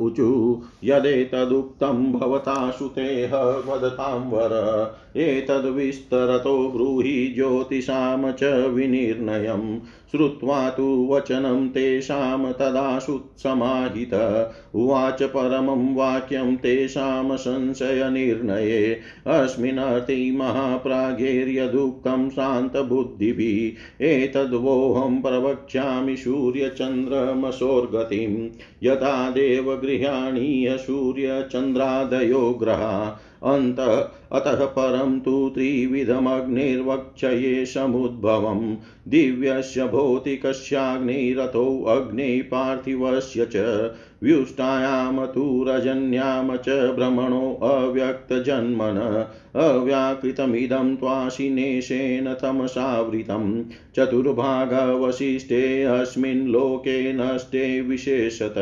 ऊचु 0.00 0.62
यदेतदुक्तं 0.84 2.12
भवता 2.12 2.70
श्रुतेः 2.70 3.36
वदतां 3.36 4.30
वर। 4.30 4.94
एतद्विस्तरतो 5.16 6.68
ब्रूहि 6.68 7.32
ज्योतिषां 7.36 8.32
च 8.32 8.44
विनिर्णयम्। 8.44 9.78
श्रुत्वा 10.10 10.70
तु 10.70 11.08
वचनं 11.10 11.68
तेषां 11.68 12.52
तदाशुत्समाहित 12.52 14.44
उवाच 14.74 15.22
परमं 15.22 15.94
वाक्यं 15.94 16.56
तेषां 16.56 17.36
संशयनिर्णये। 17.36 19.00
अस्मिन्नर्थे 19.26 20.32
महाप्रागेर्यदुक्तं 20.32 22.30
शान्तबुद्धिभिः। 22.30 24.06
एतद्वोऽहं 24.06 25.22
प्रवक्ष्यामि 25.22 26.16
सूर्यचन्द्रमसोर्गतिं 26.16 28.48
यथा 28.98 29.30
देवगृहाणीय 29.30 30.78
सूर्यचन्द्रादयो 30.78 32.52
ग्रहा, 32.52 33.20
अन्त 33.44 34.10
अतः 34.32 34.66
परं 34.66 35.20
तु 35.20 35.50
त्रिविधमग्निर्वक्षये 35.54 37.66
समुद्भवं। 37.66 38.76
दिव्यस्य 39.08 39.86
भौतिकस्याग्निरथो 39.86 41.84
अग्ने 41.84 42.42
पार्थिवस्य 42.42 43.46
च 43.46 43.56
व्युष्टायां 44.22 45.26
तु 45.26 45.64
च 46.56 46.92
भ्रमणो 46.96 47.58
अव्यक्तजन्मन 47.62 49.26
अव्याकृतमिदं 49.60 50.96
त्वाशिनेशेन 50.96 52.34
तमसावृतं। 52.34 53.64
चतुर्भागवशिष्टेऽस्मिन् 53.96 56.48
लोके 56.48 57.12
नष्टे 57.12 57.80
विशेषत। 57.80 58.54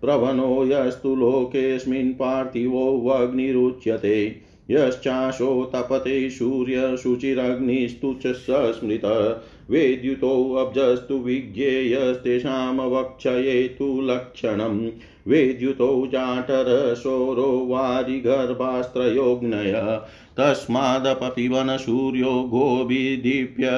प्रवणो 0.00 0.64
यस्तु 0.64 1.16
लोकेऽस्मिन् 1.16 2.12
पार्थिवोऽग्निरुच्यते 2.12 4.36
यश्चाशो 4.70 5.70
तपते 5.74 6.30
सूर्यशुचिरग्निस्तु 6.30 8.16
च 8.22 8.26
सस्मृत 8.26 9.40
वेद्युतोऽब्जस्तु 9.70 11.14
विज्ञेयस्तेषां 11.14 12.90
वक्षये 12.90 13.68
तु 13.68 14.00
लक्षणम्। 14.00 14.90
वेद्युतो 15.28 16.06
जाटरशोरो 16.06 17.66
वारिगर्भास्त्रयोग्नय 17.68 20.00
तस्मादपपिबन 20.36 21.76
सूर्यो 21.76 22.32
गोभिदीप्य 22.42 23.70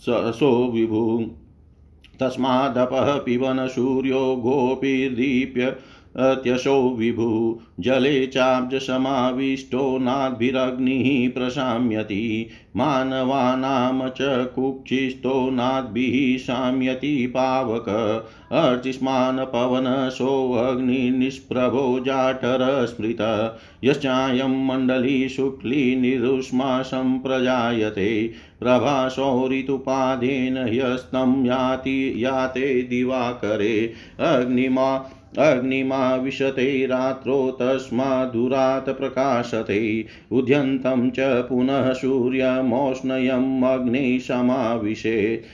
सो 0.00 0.52
विभु। 0.66 1.02
तस्मादपः 2.20 3.12
पिबन 3.18 3.66
सूर्यो 3.68 4.20
गोपीर्दीप्य 4.36 5.76
त्यशो 6.18 6.96
विभु 6.98 7.60
जले 7.80 8.26
चाब्जसमाविष्टो 8.26 9.98
नाद्भिरग्निः 9.98 11.30
प्रशाम्यति। 11.30 12.48
मानवानां 12.76 14.08
च 14.08 14.52
कुक्षिष्टो 14.54 15.50
नाद्भिः 15.50 16.38
शाम्यति 16.38 17.26
पावक। 17.26 17.84
अर्चिस्मान् 18.52 19.38
पवनसोऽग्निनिष्प्रभो 19.38 22.00
जाठरस्मृत। 22.00 23.58
यश्चायं 23.84 24.66
मण्डली 24.66 25.28
शुक्ली 25.28 25.96
निरुष्मा 25.96 26.82
सम्प्रजायते। 26.82 28.30
प्रभासौरितुपादेन 28.60 30.58
ह्यस्तं 30.58 31.46
याति 31.46 32.14
याते 32.16 32.82
दिवाकरे। 32.82 33.92
अग्निमा 34.20 35.10
अग्निमा 35.38 36.16
विशते 36.16 36.86
रात्रो 36.86 37.58
तस्मादुरात् 37.60 38.88
प्रकाशते। 38.88 40.04
उद्यन्तं 40.32 41.10
च 41.10 41.20
पुनः 41.20 41.92
सूर्यमोष्णयम् 41.92 43.64
अग्निशमाविशेत् 43.64 45.44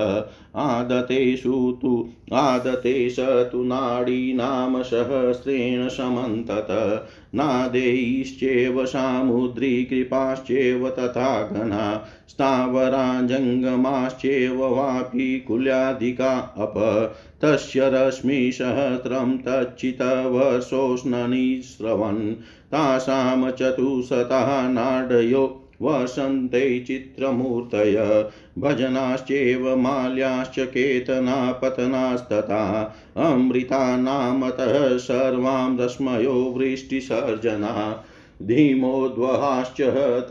आदतेषु 0.59 1.79
तु 1.83 2.09
आदते 2.33 3.11
स 3.11 3.21
तु 3.21 3.65
नाडीनाम 3.65 4.83
सहस्रेण 4.83 5.89
समन्तत। 5.89 7.05
नादैश्चेव 7.35 8.87
सामुद्री 8.87 9.85
कृपाश्चेव 9.85 10.91
तथा 10.91 11.43
घना। 11.43 12.07
स्थावराजङ्गमाश्चेव 12.29 14.65
वापि 14.65 15.45
कुल्याधिका 15.49 16.39
अप। 16.39 17.15
तस्य 17.43 17.91
रश्मिसहस्रं 17.95 19.39
तच्चितवर्षोष्णनिस्रवन्। 19.39 22.37
तासां 22.73 23.51
चतुशतः 23.51 24.69
नाडयो 24.69 25.58
वसन्ते 25.83 26.81
चित्रमूर्तय, 26.81 28.29
भजनाश्चैव 28.59 29.77
माल्याश्च 29.77 30.55
केतनापतनास्तथा, 30.59 32.95
अमृतानामतः 33.17 34.99
सर्वां 34.99 35.79
रश्मयो 35.79 36.33
वृष्टिसर्जना, 36.33 38.05
धीमोद्वहाश्च 38.43 39.81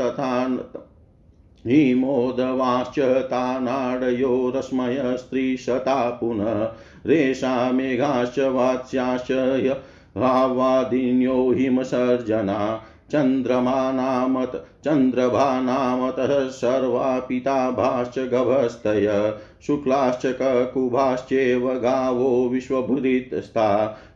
तथा 0.01 0.65
हिमोदवाश्च 1.67 2.99
तानाडयो 2.99 4.53
रश्मयस्त्रिशता 4.55 6.09
पुनः 6.09 6.71
रेषा 7.05 7.71
मेघाश्च 7.71 8.39
वात्स्याश्च 8.39 9.31
भावादिन्यो 10.17 11.51
हिमसर्जना 11.51 12.81
चन्द्रमानामत 13.11 14.51
चन्द्रभानामतः 14.85 16.49
सर्वा 16.49 17.19
पिताभाश्च 17.19 18.19
गभस्तय 18.19 19.07
शुक्लाश्च 19.67 20.25
ककुभाश्चेव 20.25 21.67
गावो 21.79 22.49
विश्वभुदितस्ता 22.49 23.69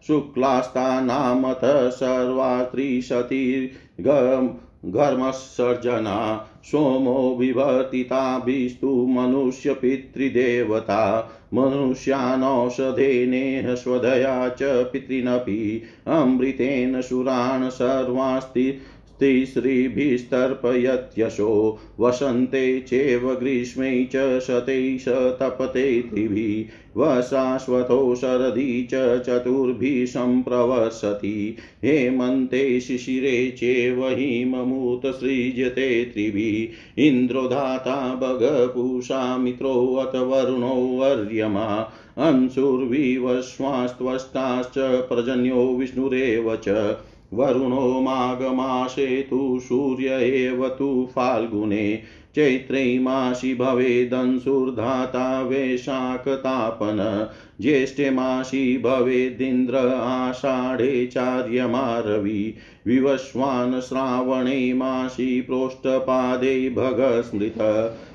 शुक्लास्तानामतः 0.08 1.90
सर्वा 1.90 2.64
त्रिशतिर्गम् 2.64 4.50
घर्मसर्जना 4.92 6.18
सोमो 6.66 7.36
विवर्तिताभिस्तु 7.40 9.08
मनुष्यपितृदेवता 9.10 11.30
मनुष्यानौषधेनेह 11.54 13.76
स्वधया 13.76 14.50
च 14.50 14.90
पितृनपि 14.94 15.82
अमृतेन 16.08 17.02
सुरान् 17.02 17.70
सर्वास्ति 17.70 18.80
तिसृभिस्तर्पयत्यशो 19.22 21.80
वसन्ते 22.00 22.80
चेव 22.80 23.34
ग्रीष्मे 23.34 24.08
च 24.16 24.40
शतै 24.40 24.98
स 25.02 25.08
तपते 25.08 26.02
त्रिभिः 26.02 26.82
वशाश्वतो 26.98 28.16
शरदि 28.16 28.88
च 28.94 29.20
चतुर्भिः 29.20 30.06
सम्प्रवसति। 30.06 31.58
हेमन्ते 31.84 32.80
शिशिरे 32.80 33.54
चेव 33.58 34.08
हिममुतसृज्यते 34.08 36.06
त्रिभिः। 36.06 37.04
इन्द्रो 37.04 37.42
धाता 37.42 38.16
भगपूषा 38.16 39.38
मित्रोऽथ 39.38 40.16
वरुणो 40.16 40.68
वर्यमा। 40.68 41.94
अंशुर्विवश्वास्त्वष्टाश्च 42.18 44.80
पर्जन्यो 44.80 45.76
विष्णुरेव 45.80 46.56
च। 46.56 46.98
वरुणो 47.34 48.02
माघमासे 48.02 49.22
तु 49.24 49.60
सूर्य 49.60 50.10
एव 50.12 50.70
तु 50.70 51.08
फाल्गुने। 51.16 52.04
चैत्रैमासि 52.36 53.54
भवेदंशुर्धाता 53.56 55.42
वैशाखतापन 55.42 57.28
ज्येष्ठे 57.62 58.10
मासि 58.10 58.82
भवेदिन्द्र 58.84 59.76
आषाढे 59.96 61.08
चार्यमा 61.08 62.00
रवि 62.00 62.56
विवस्वान् 62.88 63.82
श्रावणे 63.82 64.74
मासि 64.74 65.42
प्रोष्ठपादे 65.42 66.70
भगस्मृत। 66.70 67.58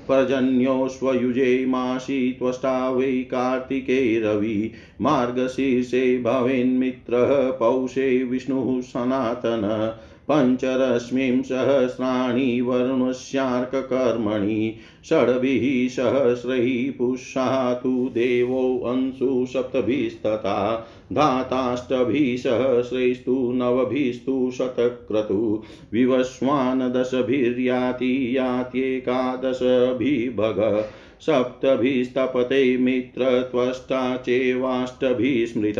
पर्जन्योष्वयुजे 0.08 1.66
मासि 1.66 2.36
त्वष्टा 2.38 2.90
वै 2.90 3.12
कार्तिके 3.12 4.20
रवि 4.20 4.72
मार्गशीर्षे 5.00 6.18
भवेन्मित्रः 6.18 7.50
पौषे 7.50 8.24
विष्णुः 8.24 8.80
सनातन। 8.80 9.94
पञ्चरश्मिं 10.28 11.42
सहस्राणि 11.42 12.60
वरुणस्यार्ककर्मणि 12.60 14.74
षड्भिः 15.08 15.88
सहस्रैः 15.88 16.98
पुषा 16.98 17.74
तु 17.74 17.88
देवोऽंशु 17.88 19.46
सप्तभिस्तथा, 19.46 20.88
धाताष्टभिः 21.12 22.36
सहस्रैस्तु 22.36 23.52
नवभिस्तु 23.54 24.50
शतक्रतु, 24.54 25.62
विवस्वान् 25.92 26.92
दशभिर्याति 26.92 28.36
यात्येकादशभिभग 28.36 30.88
सप्तभिस्तपते 31.20 32.76
मित्रत्वष्टा 32.76 34.16
चेवाष्टभिः 34.16 35.46
स्मृत 35.46 35.78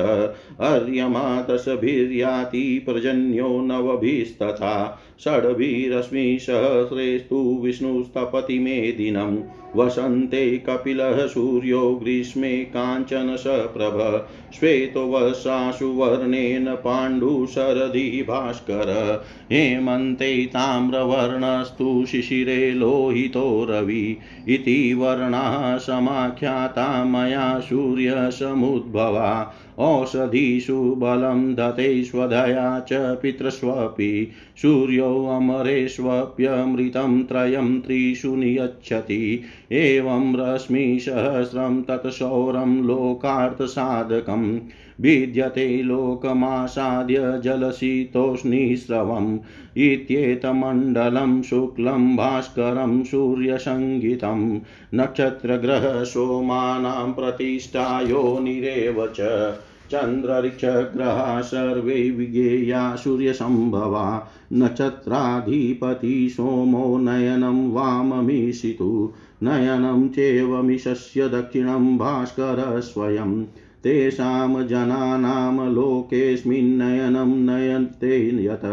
अर्यमा 0.61 1.47
पर्जन्यो 1.51 3.61
नवभिस्तथा 3.61 5.01
षड्भिरश्मिसहस्रेस्तु 5.25 7.61
विष्णुस्तपति 7.63 8.59
मे 8.59 8.93
दिनम् 8.93 9.39
वसन्ते 9.77 10.59
कपिलः 10.59 11.27
सूर्यो 11.27 12.01
ग्रीष्मे 12.03 12.57
काञ्चन 12.57 13.37
सप्रभ 13.37 14.29
श्वेतो 14.59 15.09
वशाशु 15.09 15.87
वर्णेन 15.87 16.75
पाण्डुशरदि 16.75 18.25
भास्कर 18.29 19.25
हेमन्ते 19.53 20.47
ताम्रवर्णस्तु 20.47 22.07
शिशिरे 22.07 22.71
लोहितो 22.71 23.67
रवि। 23.71 24.17
इति 24.49 24.95
वर्णाः 24.95 25.77
समाख्याता 25.77 27.05
मया 27.05 27.61
सूर्यसमुद्भवा 27.61 29.55
औषधीषु 29.79 30.95
बलं 30.99 31.55
दते 31.55 32.05
स्वधया 32.05 32.81
च 32.81 32.89
पितृष्वपि 32.93 34.31
सूर्योऽमरेष्वप्यमृतं 34.63 37.23
त्रयं 37.23 37.81
त्रिषु 37.81 38.37
नियच्छति। 38.37 39.43
एवं 39.73 40.37
रश्मिसहस्रं 40.37 41.83
तत्सौरं 41.83 42.83
लोकार्थसाधकम्। 42.83 44.59
भिद्यते 45.01 45.83
लोकमासाद्य 45.83 47.41
जलशीतोष्णीस्रवम् 47.45 49.39
इत्येतमण्डलं 49.77 51.43
शुक्लं 51.43 52.17
भास्करं 52.17 53.05
सूर्यसङ्गीतं 53.05 54.61
नक्षत्रग्रहसोमानां 54.95 57.13
प्रतिष्ठायो 57.13 58.39
निरेव 58.39 59.07
च। 59.07 59.55
चन्द्रऋक्षग्रहा 59.91 61.41
सर्वे 61.41 62.11
विज्ञेया 62.11 62.97
सूर्यसम्भवा। 62.97 64.29
नक्षत्राधिपति 64.53 66.31
सोमो 66.31 66.99
नयनं 66.99 67.73
वाममीशितु। 67.73 69.13
नयनं 69.43 70.09
चेवमिषस्य 70.09 71.29
दक्षिणं 71.29 71.99
भास्कर 71.99 72.81
स्वयं 72.81 73.45
तेषां 73.87 74.67
जनानां 74.67 75.73
लोकेऽस्मिन्नयनं 75.73 77.35
नयन्ते 77.47 78.17
यत। 78.45 78.65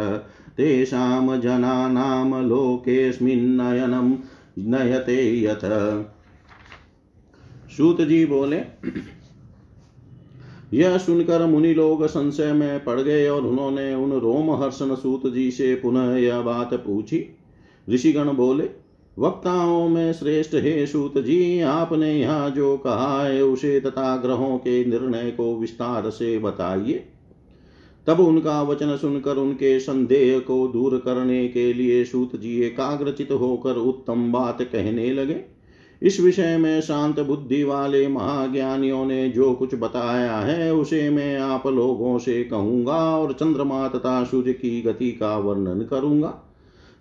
तेषां 0.57 1.39
जनानां 1.41 2.43
लोकेऽस्मिन्नयनं 2.43 4.09
नयते 4.57 5.17
यथ 5.41 5.63
सूत 7.77 8.01
जी 8.01 8.25
बोले, 8.25 8.61
यह 10.73 10.97
सुनकर 10.97 11.45
मुनि 11.45 11.73
लोग 11.73 12.05
संशय 12.07 12.51
में 12.53 12.83
पड़ 12.83 12.99
गए 13.01 13.27
और 13.29 13.41
उन्होंने 13.41 13.93
उन 13.93 14.11
रोमहर्षण 14.19 14.95
सूत 14.95 15.33
जी 15.33 15.49
से 15.51 15.73
पुनः 15.75 16.15
यह 16.15 16.41
बात 16.41 16.73
पूछी। 16.75 17.25
ऋषिगण 17.89 18.31
बोले 18.33 18.69
वक्ताओं 19.19 19.89
में 19.89 20.13
श्रेष्ठ 20.13 20.55
हे 20.55 20.87
सूत 20.87 21.17
जी, 21.17 21.61
आपने 21.61 22.13
यहाँ 22.13 22.49
जो 22.49 22.77
कहा 22.77 23.23
है, 23.23 23.43
उसे 23.43 23.79
तथा 23.79 24.17
ग्रहों 24.17 24.57
के 24.57 24.85
निर्णय 24.85 25.31
को 25.31 25.55
विस्तार 25.55 26.09
से 26.09 26.39
बताइए। 26.39 27.03
तब 28.07 28.19
उनका 28.19 28.61
वचन 28.61 28.97
सुनकर, 28.97 29.35
उनके 29.35 29.79
संदेह 29.79 30.39
को 30.39 30.67
दूर 30.67 30.97
करने 30.97 31.47
के 31.47 31.73
लिए 31.73 32.05
सूत 32.05 32.35
जी 32.35 32.61
एकाग्रचित 32.61 33.31
होकर 33.31 33.75
उत्तम 33.75 34.31
बात 34.31 34.61
कहने 34.61 35.13
लगे। 35.13 35.35
इस 36.01 36.19
विषय 36.19 36.57
में 36.57 36.81
शांत 36.81 37.19
बुद्धि 37.19 37.63
वाले 37.63 38.07
महाज्ञानियों 38.07 39.05
ने 39.05 39.29
जो 39.29 39.53
कुछ 39.53 39.75
बताया 39.75 40.37
है, 40.37 40.73
उसे 40.73 41.09
मैं 41.09 41.39
आप 41.39 41.67
लोगों 41.67 42.19
से 42.19 42.43
कहूँगा 42.43 43.17
और 43.17 43.33
चंद्रमा 43.33 43.87
तथा 43.87 44.23
सूर्य 44.23 44.53
की 44.53 44.81
गति 44.81 45.11
का 45.11 45.37
वर्णन 45.37 45.81
करूँगा। 45.81 46.52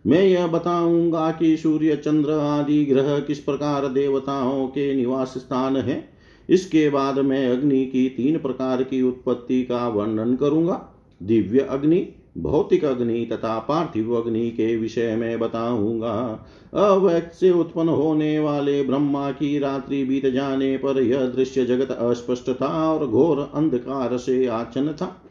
मैं 0.07 0.23
यह 0.23 0.47
बताऊँगा 0.47 1.31
कि 1.31 1.57
सूर्य, 1.57 1.97
चंद्र 1.97 2.33
आदि 2.33 2.85
ग्रह 2.85 3.21
किस 3.21 3.39
प्रकार 3.39 3.89
देवताओं 3.89 4.67
के 4.67 4.95
निवास 4.95 5.35
स्थान 5.37 5.77
है। 5.77 6.13
इसके 6.49 6.91
बाद 6.91 7.19
मैं 7.19 7.49
अग्नि 7.49 7.85
की 7.87 8.09
तीन 8.09 8.39
प्रकार 8.39 8.83
की 8.83 9.03
उत्पत्ति 9.03 9.63
का 9.63 9.89
वर्णन 9.89 10.37
करूँगा। 10.37 10.89
दिव्य 11.23 11.61
अग्नि, 11.61 12.09
भौतिक 12.39 12.85
अग्नि 12.85 13.29
तथा 13.33 13.59
पार्थिव 13.59 14.15
अग्नि 14.15 14.51
के 14.51 14.77
विषय 14.77 15.17
में 15.17 15.39
बताऊँगा। 15.39 16.47
अव्यक्त 16.75 17.35
से 17.35 17.51
उत्पन्न 17.51 17.89
होने 17.89 18.39
वाले 18.39 18.83
ब्रह्मा 18.83 19.31
की 19.31 19.59
रात्रि 19.59 20.05
बीत 20.05 20.27
जाने 20.27 20.77
पर 20.77 21.03
यह 21.03 21.27
दृश्य 21.27 21.65
जगत 21.65 21.91
अस्पष्ट 21.91 22.51
था 22.51 22.93
और 22.93 23.07
घोर 23.07 23.51
अंधकार 23.55 24.17
से 24.19 24.47
आचन 24.47 24.93
था। 24.93 25.22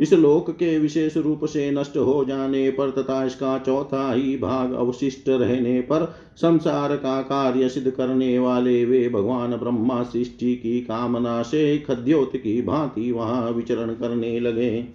इस 0.00 0.12
लोक 0.12 0.50
के 0.50 0.78
विशेष 0.78 1.16
रूप 1.16 1.44
से 1.44 1.70
नष्ट 1.70 1.96
हो 1.96 2.24
जाने 2.24 2.70
पर 2.70 2.90
तथा 2.90 3.24
इसका 3.24 3.58
चौथा 3.58 4.12
ही 4.12 4.36
भाग 4.38 4.72
अवशिष्ट 4.72 5.28
रहने 5.28 5.80
पर 5.80 6.14
संसार 6.36 6.96
का 6.96 7.22
कार्य 7.22 7.68
सिद्ध 7.68 7.90
करने 7.90 8.38
वाले 8.38 8.84
वे 8.84 9.08
भगवान 9.08 9.56
ब्रह्मा 9.56 10.02
सृष्टि 10.02 10.56
की 10.56 10.80
कामना 10.80 11.42
से 11.42 11.78
खद्योत 11.78 12.36
की 12.36 12.62
भांति 12.62 13.12
वहाँ 13.12 13.50
विचरण 13.50 13.94
करने 13.94 14.40
लगे। 14.40 14.86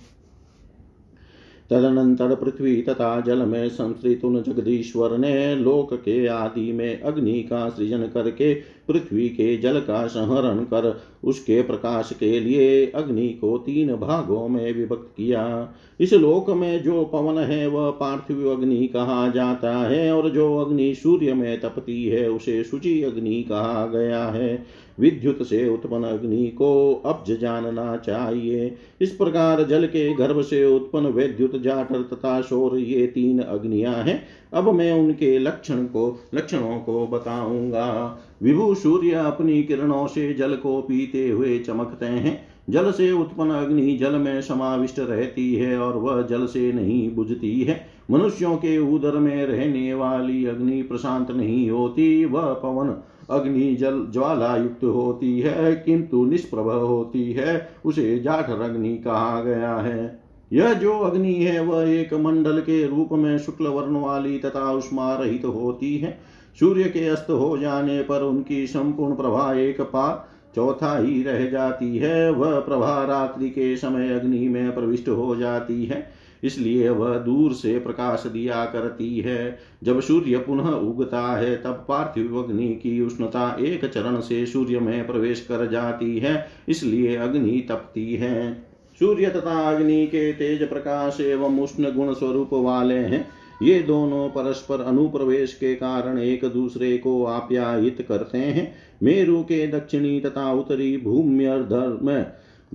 तदनंतर 1.69 2.35
पृथ्वी 2.35 2.81
तथा 2.81 3.21
जल 3.21 3.37
में 3.37 3.69
संस्कृत 3.69 4.25
उन 4.25 4.41
जगदीश्वर 4.41 5.17
ने 5.17 5.55
लोक 5.55 5.93
के 5.93 6.27
आदि 6.27 6.71
में 6.71 7.01
अग्नि 7.01 7.43
का 7.43 7.69
सृजन 7.69 8.03
करके 8.03 8.53
पृथ्वी 8.91 9.29
के 9.29 9.57
जल 9.57 9.79
का 9.79 10.07
संहरण 10.07 10.63
कर 10.63 11.01
उसके 11.23 11.61
प्रकाश 11.61 12.09
के 12.19 12.39
लिए 12.39 12.85
अग्नि 12.85 13.27
को 13.27 13.57
तीन 13.57 13.95
भागों 13.95 14.47
में 14.47 14.73
विभक्त 14.73 15.13
किया। 15.17 15.73
इस 15.99 16.13
लोक 16.13 16.49
में 16.49 16.83
जो 16.83 17.03
पवन 17.03 17.37
है, 17.37 17.67
वह 17.67 17.89
पार्थिव 17.89 18.51
अग्नि 18.51 18.87
कहा 18.87 19.29
जाता 19.29 19.77
है 19.77 20.11
और 20.11 20.29
जो 20.29 20.57
अग्नि 20.57 20.95
सूर्य 20.95 21.33
में 21.33 21.61
तपती 21.61 22.05
है, 22.05 22.29
उसे 22.29 22.63
शुचि 22.63 23.03
अग्नि 23.03 23.43
कहा 23.43 23.85
गया 23.85 24.25
है। 24.25 24.65
विद्युत 24.99 25.43
से 25.43 25.69
उत्पन्न 25.69 26.03
अग्नि 26.03 26.47
को 26.47 26.93
अब्ज 27.05 27.39
जानना 27.39 27.97
चाहिए। 27.97 28.75
इस 29.01 29.11
प्रकार 29.11 29.63
जल 29.63 29.85
के 29.85 30.13
गर्भ 30.13 30.41
से 30.41 30.65
उत्पन्न 30.65 31.05
विद्युत 31.05 31.61
जाटर 31.61 32.01
तथा 32.01 32.41
शोर 32.41 32.77
ये 32.77 33.07
तीन 33.07 33.39
अग्नियाँ 33.39 33.95
हैं। 33.95 34.23
अब 34.53 34.69
मैं 34.69 34.91
उनके 34.93 35.39
लक्षण 35.39 35.85
को, 35.85 36.19
लक्षणों 36.35 36.79
को 36.79 37.07
बताऊँगा। 37.07 38.19
विभु 38.41 38.75
सूर्य 38.75 39.11
अपनी 39.11 39.63
किरणों 39.63 40.07
से 40.07 40.33
जल 40.33 40.55
को 40.55 40.81
पीते 40.81 41.29
हुए 41.29 41.59
चमकते 41.59 42.05
हैं। 42.05 42.47
जल 42.69 42.91
से 42.91 43.11
उत्पन्न 43.11 43.51
अग्नि 43.51 43.97
जल 43.97 44.15
में 44.15 44.41
समाविष्ट 44.41 44.99
रहती 44.99 45.55
है 45.55 45.79
और 45.79 45.97
वह 45.97 46.21
जल 46.21 46.45
से 46.45 46.73
नहीं 46.73 47.15
बुझती 47.15 47.61
है। 47.61 47.87
मनुष्यों 48.11 48.55
के 48.55 48.77
उदर 48.77 49.15
में 49.15 49.45
रहने 49.45 49.93
वाली 49.93 50.45
अग्नि 50.45 50.81
प्रशांत 50.81 51.31
नहीं 51.31 51.69
होती, 51.69 52.25
वह 52.25 52.53
पवन 52.53 53.03
अग्नि 53.29 53.75
जल 53.75 54.07
ज्वाला 54.13 54.57
युक्त 54.57 54.83
होती 54.83 55.39
है, 55.39 55.75
किंतु 55.75 56.25
निष्प्रभ 56.25 56.69
होती 56.69 57.31
है, 57.31 57.69
उसे 57.85 58.19
जाठर 58.19 58.61
अग्नि 58.61 58.97
कहा 58.97 59.41
गया 59.41 59.75
है। 59.75 60.21
यह 60.53 60.73
जो 60.73 60.99
अग्नि 60.99 61.33
है, 61.33 61.63
वह 61.63 61.89
एक 61.89 62.13
मंडल 62.13 62.59
के 62.59 62.87
रूप 62.87 63.09
में 63.11 63.37
शुक्ल 63.37 63.67
वर्ण 63.67 63.95
वाली 63.95 64.37
तथा 64.39 64.71
उष्मा 64.71 65.13
रहित 65.15 65.45
होती 65.45 65.97
है। 65.97 66.40
सूर्य 66.57 66.83
के 66.83 67.07
अस्त 67.07 67.29
हो 67.29 67.57
जाने 67.57 68.01
पर 68.03 68.21
उनकी 68.21 68.65
संपूर्ण 68.67 69.15
प्रभा 69.15 69.53
एक 69.53 69.81
पा 69.81 70.27
चौथा 70.55 70.97
ही 70.97 71.21
रह 71.23 71.45
जाती 71.45 71.97
है। 71.97 72.31
वह 72.31 72.59
प्रभा 72.59 73.03
रात्रि 73.05 73.49
के 73.49 73.75
समय 73.77 74.13
अग्नि 74.13 74.47
में 74.49 74.73
प्रविष्ट 74.73 75.09
हो 75.09 75.35
जाती 75.35 75.85
है, 75.85 76.07
इसलिए 76.43 76.89
वह 76.89 77.17
दूर 77.17 77.53
से 77.53 77.77
प्रकाश 77.79 78.23
दिया 78.27 78.63
करती 78.65 79.19
है। 79.19 79.57
जब 79.83 79.99
सूर्य 79.99 80.37
पुनः 80.37 80.69
उगता 80.69 81.21
है, 81.37 81.55
तब 81.55 81.85
पार्थिव 81.87 82.37
अग्नि 82.43 82.67
की 82.75 82.99
उष्णता 83.01 83.55
एक 83.61 83.85
चरण 83.85 84.19
से 84.19 84.45
सूर्य 84.45 84.79
में 84.79 85.07
प्रवेश 85.07 85.45
कर 85.49 85.65
जाती 85.67 86.17
है, 86.19 86.47
इसलिए 86.69 87.15
अग्नि 87.17 87.65
तपती 87.69 88.13
है। 88.15 88.53
सूर्य 89.01 89.29
तथा 89.29 89.59
अग्नि 89.69 90.05
के 90.07 90.31
तेज 90.33 90.67
प्रकाश 90.69 91.19
एवं 91.21 91.59
उष्ण 91.59 91.91
गुण 91.91 92.13
स्वरूप 92.13 92.49
वाले 92.53 92.97
हैं। 92.97 93.27
ये 93.61 93.79
दोनों 93.79 94.29
परस्पर 94.29 94.81
अनुप्रवेश 94.81 95.53
के 95.53 95.75
कारण 95.75 96.17
एक 96.19 96.45
दूसरे 96.45 96.97
को 96.97 97.23
आप्यायित 97.25 98.05
करते 98.09 98.37
हैं। 98.37 98.73
मेरु 99.03 99.41
के 99.43 99.67
दक्षिणी 99.67 100.19
तथा 100.19 100.51
उत्तरी 100.53 100.97
भूम्य 100.97 101.45
धर्म 101.45 102.25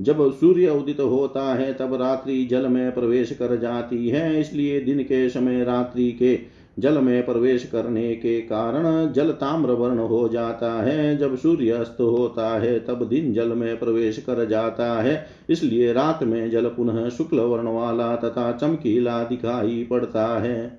जब 0.02 0.32
सूर्य 0.32 0.68
उदित 0.68 1.00
होता 1.00 1.54
है, 1.54 1.72
तब 1.74 1.94
रात्रि 1.94 2.44
जल 2.44 2.66
में 2.66 2.94
प्रवेश 2.94 3.32
कर 3.32 3.56
जाती 3.56 4.08
है, 4.08 4.40
इसलिए 4.40 4.80
दिन 4.80 5.02
के 5.02 5.28
समय 5.30 5.64
रात्रि 5.64 6.12
के 6.12 6.34
जल 6.78 6.98
में 6.98 7.26
प्रवेश 7.26 7.64
करने 7.64 8.14
के 8.14 8.40
कारण 8.40 9.12
जल 9.12 9.30
ताम्र 9.30 9.70
वर्ण 9.70 9.98
हो 9.98 10.28
जाता 10.28 10.82
है। 10.82 11.16
जब 11.16 11.36
सूर्य 11.36 11.70
अस्त 11.70 11.96
होता 12.00 12.60
है, 12.60 12.78
तब 12.78 13.08
दिन 13.08 13.32
जल 13.32 13.48
में 13.48 13.78
प्रवेश 13.78 14.18
कर 14.18 14.44
जाता 14.44 15.02
है। 15.02 15.26
इसलिए 15.50 15.92
रात 15.92 16.22
में 16.22 16.50
जल 16.50 16.64
पुनः 16.64 17.08
शुक्ल 17.08 17.40
वर्ण 17.40 17.68
वाला 17.68 18.16
तथा 18.16 18.52
चमकीला 18.52 19.24
दिखाई 19.24 19.86
पड़ता 19.90 20.38
है। 20.38 20.78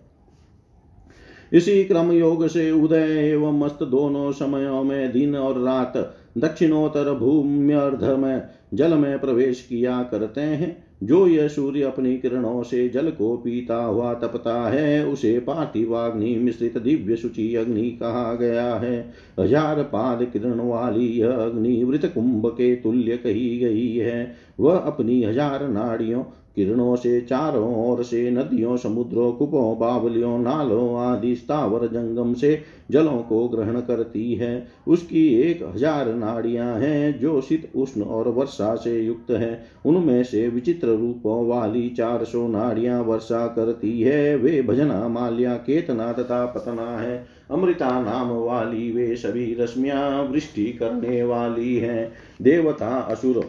इसी 1.54 1.84
क्रम 1.84 2.12
योग 2.12 2.48
से 2.48 2.72
उदय 2.72 3.32
एवं 3.32 3.60
मस्त 3.60 3.84
दोनों 3.84 4.32
समयों 4.32 4.84
में 4.84 5.12
दिन 5.12 5.36
और 5.36 5.62
रात 5.62 6.18
दक्षिणोत्तर 6.38 7.14
भूम्यर्ध 7.14 8.04
में 8.04 8.44
जल 8.74 8.94
में 8.94 9.20
प्रवेश 9.20 9.62
किया 9.62 10.04
करते 10.04 10.42
हैं। 10.42 10.87
जो 11.04 11.28
यह 11.28 11.48
सूर्य 11.48 11.82
अपनी 11.82 12.18
किरणों 12.18 12.64
से 12.64 12.90
जल 12.90 13.10
को 13.10 13.38
पीता 13.38 13.78
हुआ 13.78 14.14
तपता 14.14 14.70
है, 14.70 15.06
उसे 15.06 15.40
पार्थिवाग्नि 15.40 16.36
मिश्रित 16.36 16.78
दिव्य 16.78 17.16
शुचि 17.16 17.56
अग्नि 17.56 17.90
कहा 17.92 18.34
गया 18.34 18.76
है। 18.76 19.14
हज़ार 19.40 19.84
पाद 19.84 20.24
किरण 20.34 20.60
वाली 20.60 21.08
यह 21.08 21.32
अग्नि 21.32 21.84
वृत 21.84 22.06
कुंभ 22.06 22.48
के 22.48 22.76
तुल्य 22.76 23.18
कही 23.18 23.58
गई 23.58 23.96
है। 23.96 24.36
वह 24.60 24.78
अपनी 24.78 25.24
हज़ार 25.24 25.68
नाड़ियों 25.68 26.24
किरणों 26.58 26.96
से 26.96 27.20
चारों 27.22 27.88
ओर 27.88 28.04
से 28.04 28.30
नदियों, 28.32 28.78
समुद्रों, 28.78 29.32
कुपों, 29.32 29.78
बावलियों, 29.80 30.38
नालों 30.40 31.00
आदि 31.00 31.36
स्थावर 31.36 31.88
जंगम 31.88 32.34
से 32.34 32.62
जलों 32.92 33.18
को 33.20 33.48
ग्रहण 33.48 33.80
करती 33.80 34.34
है। 34.36 34.68
उसकी 34.88 35.28
एक 35.42 35.64
हज़ार 35.64 36.14
नाड़ियाँ 36.14 36.74
हैं 36.80 37.20
जो 37.20 37.42
शीत, 37.42 37.70
उष्ण 37.76 38.02
और 38.02 38.28
वर्षा 38.28 38.76
से 38.76 39.00
युक्त 39.02 39.32
है। 39.32 39.66
उनमें 39.86 40.24
से 40.24 40.48
विचित्र 40.48 40.88
रूपों 40.88 41.48
वाली 41.48 41.90
चार 41.90 42.24
सौ 42.24 42.48
नाड़ियाँ 42.48 43.02
वर्षा 43.04 43.46
करती 43.48 44.02
है। 44.02 44.36
वे 44.36 44.62
भजना, 44.62 45.08
माल्या, 45.08 45.54
केतना 45.58 46.12
तथा 46.14 46.46
पतना 46.46 46.90
है। 47.00 47.26
अमृता 47.52 47.90
नाम 48.02 48.32
वाली 48.38 48.92
वे 48.92 49.16
सभी 49.16 49.54
रश्मियाँ 49.60 50.24
वृष्टि 50.24 50.66
करने 50.74 51.24
वाली 51.24 51.76
हैं। 51.76 52.12
देवता, 52.42 52.98
असुर 53.02 53.42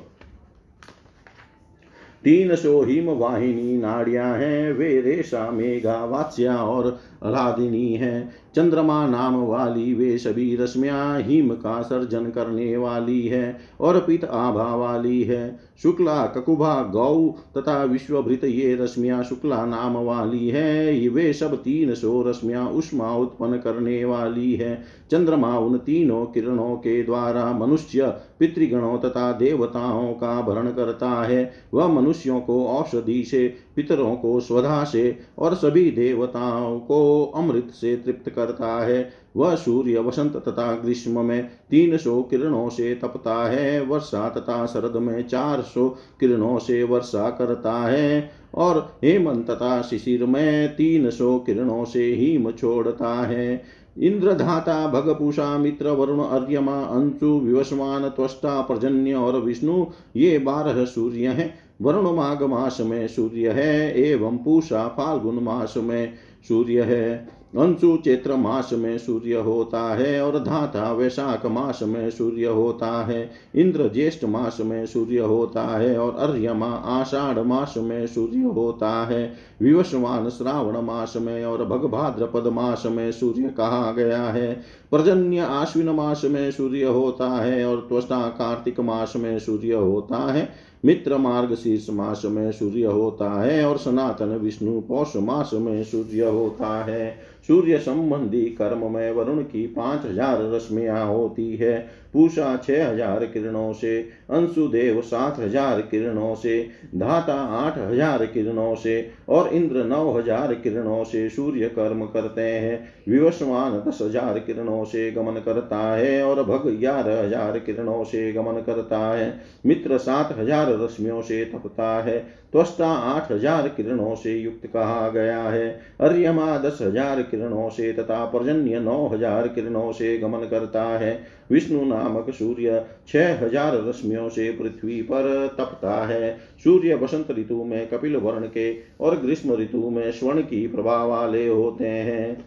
तीन 2.25 2.55
सौ 2.55 2.83
हिम 2.83 3.11
वाहिनी 3.11 3.77
नाड़ियाँ 3.77 4.37
हैं 4.39 4.73
वे 4.73 5.01
रेशा 5.01 5.51
मेघा 5.51 6.05
वात्स्या 6.05 6.57
और 6.57 6.89
राधिनी 7.25 7.93
है। 7.95 8.29
चंद्रमा 8.59 9.07
नाम 9.07 9.35
वाली 9.37 9.93
वे 9.95 10.19
सभी 10.19 10.57
रश्मियाँ 10.57 11.21
हिम 11.21 11.51
का 11.51 11.81
सर्जन 11.83 12.31
करने 12.31 12.77
वाली 12.77 13.21
है 13.23 13.59
और 13.81 13.99
पित 14.01 14.25
आभा 14.25 14.75
वाली 14.77 15.23
है। 15.23 15.59
शुक्ला, 15.83 16.27
ककुभा, 16.27 16.83
गौ 16.83 17.29
तथा 17.57 17.85
विश्वभृत 17.85 18.45
ये 18.45 18.75
रश्मियाँ 18.75 19.23
शुक्ला 19.25 19.65
नाम 19.67 19.97
वाली 19.97 20.49
है। 20.49 21.09
वे 21.09 21.33
सब 21.33 21.55
तीन 21.63 21.95
सौ 21.95 22.23
रश्मियाँ 22.23 22.67
उष्मा 22.69 23.15
उत्पन्न 23.17 23.57
करने 23.57 24.05
वाली 24.05 24.55
है। 24.55 24.83
चंद्रमा 25.11 25.59
उन 25.59 25.79
तीनों 25.79 26.25
किरणों 26.27 26.75
के 26.77 27.03
द्वारा 27.03 27.53
मनुष्य, 27.53 28.07
पितृगणों 28.39 28.99
तथा 28.99 29.33
देवताओं 29.33 30.13
का 30.13 30.41
भरण 30.43 30.71
करता 30.71 31.11
है। 31.11 31.53
वह 31.75 31.89
मनुष्यों 31.89 32.41
को 32.41 32.65
औषधि 32.67 33.23
से 33.25 33.55
पितरों 33.79 34.17
को 34.17 34.41
स्वधा 34.41 34.85
से 34.85 35.19
और 35.39 35.55
सभी 35.55 35.91
देवताओं 35.91 36.79
को 36.81 37.25
अमृत 37.37 37.69
से 37.75 37.97
तृप्त 37.97 38.31
करता 38.31 38.85
है। 38.85 39.13
वह 39.37 39.55
सूर्य 39.55 39.99
वसंत 39.99 40.37
तथा 40.37 40.73
ग्रीष्म 40.73 41.25
में 41.25 41.51
तीन 41.71 41.97
सौ 41.97 42.23
किरणों 42.23 42.69
से 42.69 42.95
तपता 42.95 43.49
है। 43.49 43.81
वर्षा 43.81 44.29
तथा 44.29 44.67
शरद 44.67 44.97
में 44.97 45.29
चार 45.29 45.63
सौ 45.63 45.89
किरणों 46.21 46.59
से 46.59 46.83
वर्षा 46.83 47.31
करता 47.31 47.73
है 47.73 48.31
और 48.55 48.99
हेमंत 49.05 49.51
तथा 49.51 49.83
शिशिर 49.83 50.27
में 50.27 50.77
तीन 50.77 51.11
सौ 51.11 51.39
किरणों 51.39 51.85
से 51.85 52.05
हिम 52.15 52.51
छोड़ता 52.51 53.15
है। 53.15 53.79
इंद्रधाता, 54.01 54.87
भगपूषा, 54.87 55.59
मित्र, 55.59 55.89
वरुण 55.91 56.25
अर्यमा 56.25 56.81
अंशु, 56.83 57.27
विवस्वान, 57.27 58.09
त्वष्टा, 58.09 58.61
प्रजन्य 58.61 59.15
और 59.15 59.41
विष्णु, 59.41 59.87
ये 60.17 60.39
बारह 60.39 60.85
सूर्य 60.85 61.27
हैं। 61.29 61.68
वरुण 61.83 62.15
माघ 62.15 62.43
मास 62.43 62.81
में 62.81 63.09
सूर्य 63.09 63.51
है 63.51 64.01
एवं 64.01 64.39
पूषा 64.39 64.89
फाल्गुन 64.89 65.39
मास 65.39 65.75
में 65.77 66.15
सूर्य 66.49 66.83
है। 66.83 67.38
अंशु 67.53 67.97
चैत्र 67.97 68.35
मास 68.37 68.71
में 68.73 68.97
सूर्य 68.99 69.35
होता 69.37 69.81
है 69.95 70.21
और 70.23 70.39
धाता 70.39 70.91
वैशाख 70.93 71.47
मास 71.47 71.79
में 71.83 72.11
सूर्य 72.11 72.47
होता 72.47 72.91
है 73.05 73.21
इंद्र 73.57 73.89
ज्येष्ठ 73.89 74.25
मास 74.25 74.59
में 74.61 74.85
सूर्य 74.87 75.19
होता 75.21 75.63
है 75.69 75.97
और 75.99 76.15
अर्यमा 76.29 76.69
आषाढ़ 76.91 77.39
मास 77.39 77.75
में 77.79 78.07
सूर्य 78.07 78.53
होता 78.55 78.91
है 79.05 79.25
विवशवान 79.63 80.29
श्रावण 80.29 80.81
मास 80.83 81.17
में 81.17 81.45
और 81.45 81.65
भगभाद्रपद 81.65 82.53
मास 82.53 82.83
में 82.87 83.11
सूर्य 83.13 83.49
कहा 83.49 83.91
गया 83.93 84.23
है 84.23 84.53
प्रजन्य 84.93 85.41
आश्विन 85.41 85.89
मास 85.89 86.25
में 86.25 86.51
सूर्य 86.51 86.85
होता 86.85 87.29
है 87.37 87.65
और 87.67 87.87
त्वष्टा 87.89 88.27
कार्तिक 88.29 88.81
मास 88.81 89.13
में 89.17 89.39
सूर्य 89.39 89.75
होता 89.75 90.33
है 90.33 90.49
मित्र 90.85 91.17
मार्ग 91.19 91.55
शीर्ष 91.55 91.89
मास 91.91 92.23
में 92.25 92.51
सूर्य 92.53 92.87
होता 92.87 93.31
है 93.41 93.65
और 93.67 93.79
सनातन 93.79 94.37
विष्णु 94.37 94.81
पौष 94.81 95.17
मास 95.17 95.51
में 95.55 95.83
सूर्य 95.85 96.27
होता 96.27 96.85
है 96.85 97.09
सूर्य 97.47 97.79
संबंधी 97.79 98.45
कर्म 98.53 98.91
में 98.93 99.11
वरुण 99.11 99.43
की 99.43 99.67
पाँच 99.67 100.05
हज़ार 100.05 100.43
रश्मियाँ 100.53 101.07
होती 101.07 101.55
है। 101.57 101.79
पूषा 102.15 102.57
छह 102.57 102.89
हज़ार 102.89 103.25
किरणों 103.27 103.73
से, 103.73 103.99
अंशुदेव 104.31 105.01
सात 105.01 105.39
हज़ार 105.41 105.81
किरणों 105.81 106.35
से, 106.35 106.61
धाता 106.95 107.35
आठ 107.35 107.79
हज़ार 107.79 108.25
किरणों 108.27 108.75
से 108.75 109.11
और 109.29 109.49
इंद्र 109.49 109.85
नौ 109.85 110.11
हज़ार 110.13 110.55
किरणों 110.55 111.03
से 111.05 111.29
सूर्य 111.29 111.69
कर्म 111.69 112.05
करते 112.07 112.43
हैं। 112.43 112.81
विवस्वान 113.09 113.79
दस 113.81 113.99
हज़ार 114.03 114.39
किरणों 114.39 114.85
से 114.85 115.11
गमन 115.11 115.41
करता 115.45 115.81
है 115.93 116.23
और 116.25 116.43
भग 116.43 116.69
ग्यारह 116.71 117.23
हज़ार 117.23 117.59
किरणों 117.59 118.03
से 118.05 118.33
गमन 118.33 118.63
करता 118.63 118.99
है। 119.09 119.33
मित्र 119.67 119.99
सात 119.99 120.37
हज़ार 120.39 120.73
रश्मियों 120.75 121.23
से 121.23 121.45
तपता 121.45 121.95
है। 122.03 122.19
त्वष्टा 122.53 122.89
आठ 122.89 123.31
हज़ार 123.33 123.69
किरणों 123.69 124.15
से 124.15 124.35
युक्त 124.35 124.67
कहा 124.67 125.09
गया 125.09 125.41
है। 125.41 125.69
अर्यमा 126.01 126.57
दस 126.59 126.79
हज़ार 126.83 127.23
किरणों 127.23 127.69
से 127.71 127.93
तथा 127.93 128.25
पर्जन्य 128.25 128.81
नौ 128.81 129.07
हज़ार 129.07 129.49
किरणों 129.49 129.91
से 129.93 130.17
गमन 130.19 130.47
करता 130.51 130.83
है। 130.83 131.21
विष्णु 131.51 131.85
नामक 131.85 132.31
सूर्य 132.31 132.85
छह 133.09 133.45
हज़ार 133.45 133.77
रश्मियों 133.89 134.29
से 134.29 134.51
पृथ्वी 134.53 135.01
पर 135.03 135.47
तपता 135.59 135.97
है। 136.07 136.37
सूर्य 136.65 136.97
बसंत 136.97 137.31
ऋतु 137.31 137.65
में 137.65 137.87
कपिल 137.89 138.17
वर्ण 138.17 138.47
के 138.47 138.73
और 139.01 139.17
ग्रीष्म 139.17 139.57
ऋतु 139.57 139.91
में 139.91 140.11
स्वर्ण 140.13 140.43
की 140.43 140.67
प्रभाव 140.67 141.09
वाले 141.11 141.47
होते 141.49 141.89
हैं। 141.89 142.45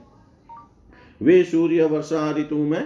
वे 1.22 1.43
सूर्य 1.43 1.86
वर्षा 1.86 2.30
ऋतु 2.32 2.58
में 2.58 2.82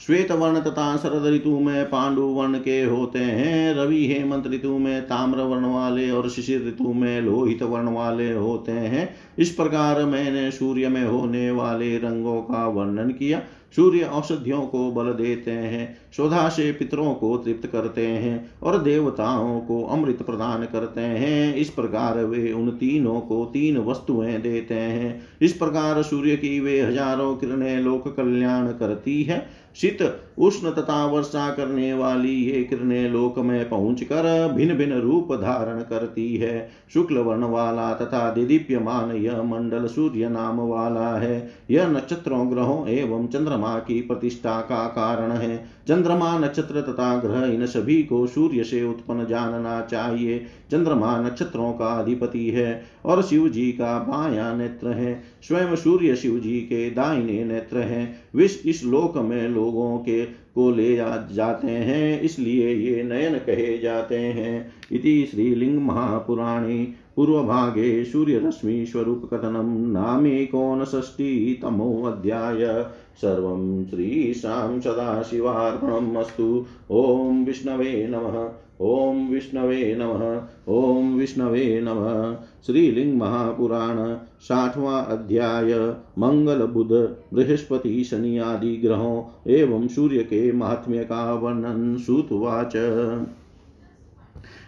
श्वेत 0.00 0.30
वर्ण 0.32 0.60
तथा 0.60 0.96
शरद 0.96 1.26
ऋतु 1.26 1.50
में 1.60 1.84
पांडु 1.84 2.22
वर्ण 2.22 2.58
के 2.58 2.82
होते 2.82 3.18
हैं। 3.18 3.74
रवि 3.74 4.06
हेमंत 4.06 4.46
ऋतु 4.46 4.76
में 4.78 5.02
ताम्र 5.02 5.42
वर्ण 5.42 5.66
वाले 5.66 6.10
और 6.10 6.28
शिशिर 6.30 6.66
ऋतु 6.68 6.92
में 6.92 7.20
लोहित 7.20 7.62
वर्ण 7.62 7.94
वाले 7.94 8.32
होते 8.32 8.72
हैं। 8.72 9.08
इस 9.38 9.50
प्रकार 9.50 10.04
मैंने 10.04 10.50
सूर्य 10.50 10.88
में 10.88 11.04
होने 11.04 11.50
वाले 11.50 11.96
रंगों 11.96 12.40
का 12.42 12.66
वर्णन 12.68 13.10
किया। 13.10 13.42
सूर्य 13.76 14.04
औषधियों 14.04 14.60
को 14.62 14.90
बल 14.92 15.12
देते 15.12 15.50
हैं, 15.50 15.96
शोधा 16.16 16.48
से 16.48 16.70
पितरों 16.72 17.14
को 17.14 17.36
तृप्त 17.36 17.66
करते 17.66 18.06
हैं 18.06 18.50
और 18.62 18.78
देवताओं 18.78 19.60
को 19.60 19.82
अमृत 19.84 20.22
प्रदान 20.22 20.64
करते 20.64 21.00
हैं। 21.00 21.54
इस 21.54 21.70
प्रकार 21.70 22.24
वे 22.24 22.52
उन 22.52 22.70
तीनों 22.70 23.20
को 23.20 23.44
तीन 23.44 23.78
वस्तुएँ 23.78 24.38
देते 24.38 24.74
हैं। 24.74 25.20
इस 25.42 25.52
प्रकार 25.52 26.02
सूर्य 26.02 26.36
की 26.36 26.58
वे 26.60 26.80
हज़ारों 26.80 27.34
किरणें 27.36 27.78
लोक 27.80 28.08
कल्याण 28.16 28.66
करती 28.68 29.22
है। 29.22 29.46
शीत 29.76 30.02
उष्ण 30.38 30.70
तथा 30.70 31.06
वर्षा 31.06 31.50
करने 31.50 31.94
वाली 31.94 32.34
ये 32.34 32.62
किरणें 32.64 33.08
लोक 33.10 33.38
में 33.38 33.68
पहुँच 33.68 34.02
कर 34.02 34.52
भिन्न 34.52 34.74
भिन्न 34.74 35.00
रूप 35.00 35.32
धारण 35.34 35.80
करती 35.80 36.36
है। 36.36 36.68
शुक्ल 36.94 37.18
वर्ण 37.18 37.44
वाला 37.44 37.92
तथा 37.94 38.30
दिदीप्यमान 38.30 39.10
यह 39.12 39.42
मंडल 39.42 39.86
सूर्य 39.86 40.28
नाम 40.28 40.60
वाला 40.60 41.16
है। 41.18 41.50
यह 41.70 41.88
नक्षत्रों, 41.88 42.50
ग्रहों 42.50 42.88
एवं 42.88 43.26
चंद्रमा 43.26 43.78
की 43.78 44.00
प्रतिष्ठा 44.00 44.60
का 44.60 44.86
कारण 44.86 45.32
है। 45.32 45.56
चंद्रमा 45.88 46.38
नक्षत्र 46.38 46.80
तथा 46.80 47.16
ग्रह 47.16 47.46
इन 47.46 47.66
सभी 47.66 48.02
को 48.02 48.26
सूर्य 48.26 48.64
से 48.64 48.84
उत्पन्न 48.84 49.26
जानना 49.26 49.80
चाहिए। 49.80 50.38
चंद्रमा 50.72 51.20
नक्षत्रों 51.20 51.72
का 51.72 51.86
अधिपति 51.86 52.50
है 52.50 52.84
और 53.04 53.22
शिव 53.22 53.48
जी 53.48 53.72
का 53.72 53.98
बाया 53.98 54.52
नेत्र 54.54 54.88
है। 54.88 55.22
स्वयं 55.48 55.76
सूर्य 55.76 56.16
शिव 56.16 56.38
जी 56.38 56.60
के 56.60 56.90
दाहिने 56.90 57.44
नेत्र 57.44 57.78
है। 57.78 58.14
विष 58.34 58.66
इस 58.66 58.84
लोक 58.84 59.16
में 59.16 59.48
लोगों 59.48 59.98
के 59.98 60.25
को 60.56 60.70
ले 60.70 60.96
जाते 61.32 61.66
हैं, 61.66 62.20
इसलिए 62.20 62.74
ये 62.74 63.02
नयन 63.02 63.38
कहे 63.38 63.78
जाते 63.78 64.18
हैं। 64.18 64.72
इति 64.92 65.28
श्रीलिंग 65.30 65.78
महापुराणे, 65.78 66.94
पूर्वभागे 67.16 68.04
सूर्यरश्मिस्वरूपकथनं 68.04 69.92
नामेकोनषष्टितमोऽध्याय 69.92 72.86
सर्वं 73.16 73.86
श्रीशां 73.86 74.80
सदाशिवार्पणम् 74.80 76.16
अस्तु। 76.16 76.66
ॐ 76.90 77.44
विष्णवे 77.44 78.08
नमः, 78.10 78.50
ॐ 78.80 79.28
विष्णवे 79.28 79.96
नमः, 79.98 80.42
ॐ 80.68 81.14
विष्णवे 81.14 81.80
नमः। 81.80 82.36
श्रीलिंग 82.66 83.18
महापुराण, 83.18 84.16
साठवां 84.40 85.04
अध्याय, 85.04 85.74
मंगल 86.18 86.66
बुध, 86.66 86.92
बृहस्पति 87.34 88.04
शनि 88.04 88.38
आदि 88.38 88.76
ग्रहों 88.76 89.50
एवं 89.52 89.88
सूर्य 89.88 90.18
के 90.18 90.52
महात्म्य 90.52 90.98
का 90.98 91.34
वर्णन 91.34 91.96
सुतवाच। 91.96 92.76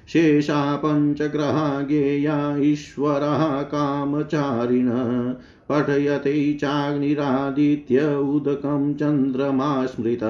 शेषा 0.08 0.76
पञ्चग्रहा 0.76 1.82
ज्ञेया 1.82 2.56
ईश्वरः 2.56 3.62
कामचारिण, 3.62 4.90
पठयते 5.68 6.54
चाग्निरादित्य 6.54 8.14
उदकं 8.14 8.94
चन्द्रमा 8.94 9.86
स्मृत। 9.86 10.20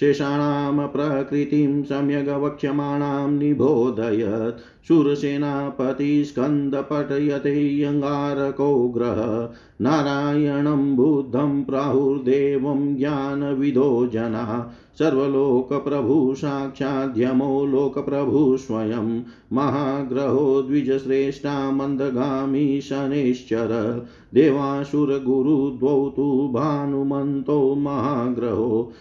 शेषाणां 0.00 0.88
प्रकृतिं 0.88 1.82
सम्यग् 1.82 3.38
निबोधयत्। 3.38 4.88
शूरसेनापतिस्कन्दपठयते 4.88 7.84
अङ्गारको 7.84 8.88
ग्रह। 8.88 9.48
नारायणं 9.80 10.96
बुद्धं 10.96 11.64
प्राहुर्देवं 11.64 12.96
ज्ञानविदो 12.96 14.06
जना। 14.06 14.74
सर्वलोकप्रभु 14.98 16.34
साक्षाद्यमो 16.36 17.66
लोकप्रभु 17.66 18.56
स्वयं। 18.56 19.22
महाग्रहो 19.52 20.62
द्विजश्रेष्ठा 20.62 21.70
मन्दगामी 21.70 22.80
शनेश्चर। 22.80 24.02
देवासुरगुरुद्वौ 24.34 26.12
तु 26.16 26.50
भानुमन्तो 26.52 27.74
महाग्रहो। 27.74 28.92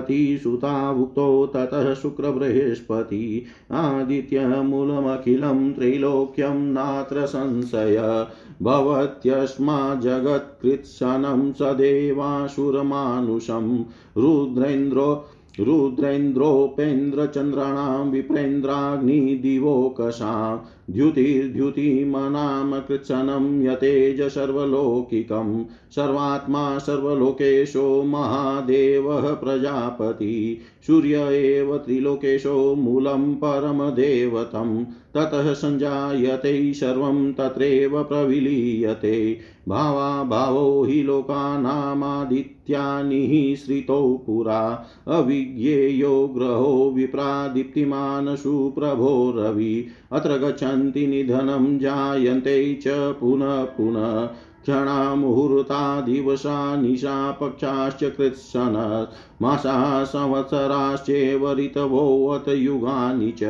प्रजापतिसुताभुक्तो 0.00 1.46
ततः 1.46 1.94
शुक्रबृहस्पति। 1.94 3.44
आदित्यमूलमखिलं 3.72 5.74
त्रैलोक्यं 5.74 6.54
नात्र 6.54 7.26
संशय। 7.26 8.26
भवत्यस्मा 8.62 9.94
जगत्कृत्सनं 9.94 11.52
सदेवासुरमानुषं 11.52 13.84
रुद्रेन्द्रो 14.16 15.24
रुद्रेन्द्रोपेन्द्रचन्द्राणां 15.60 18.10
विप्रेन्द्राग्निदिवोकषां 18.10 20.58
द्युतिर्द्युतिमनां 20.94 22.80
कृत्सनं 22.80 23.64
यतेज 23.64 24.22
सर्वलौकिकं 24.22 25.64
सर्वात्मा 25.96 26.78
सर्वलोकेशो 26.78 28.04
महादेवः 28.04 29.34
प्रजापति। 29.34 30.58
सूर्य 30.86 31.20
एव 31.20 31.76
त्रिलोकेशो 31.76 32.74
मूलं 32.74 33.34
परमदेवतं, 33.34 34.84
ततः 34.84 35.52
सञ्जायते 35.52 36.74
सर्वं 36.74 37.32
तत्रैव 37.32 38.04
प्रविलीयते। 38.04 39.38
भावा 39.68 40.24
भावो 40.24 40.84
हि 40.84 41.02
लोकानामादित्यानि 41.02 43.56
श्रितौ 43.64 44.22
पुरा। 44.26 44.86
अविज्ञेयो 45.08 46.32
ग्रहो 46.36 46.92
विप्रादीप्तिमान् 46.96 48.36
सुप्रभो 48.36 49.34
रवि। 49.36 49.86
अत्र 50.12 50.30
गच्छन्ति 50.30 51.06
निधनं 51.06 51.78
जायन्ते 51.78 52.74
च 52.74 52.84
पुनः 52.88 53.64
पुनः। 53.64 54.30
क्षणा 54.66 55.14
मुहूर्ता 55.14 56.00
दिवसा 56.00 56.76
निशा 56.76 57.30
पक्षाश्च 57.30 58.04
कृत्सन 58.16 59.06
मासा 59.42 60.04
संवत्सराश्चेव 60.04 61.52
ऋतवोऽत 61.52 62.48
युगानि 62.48 63.30
च 63.30 63.42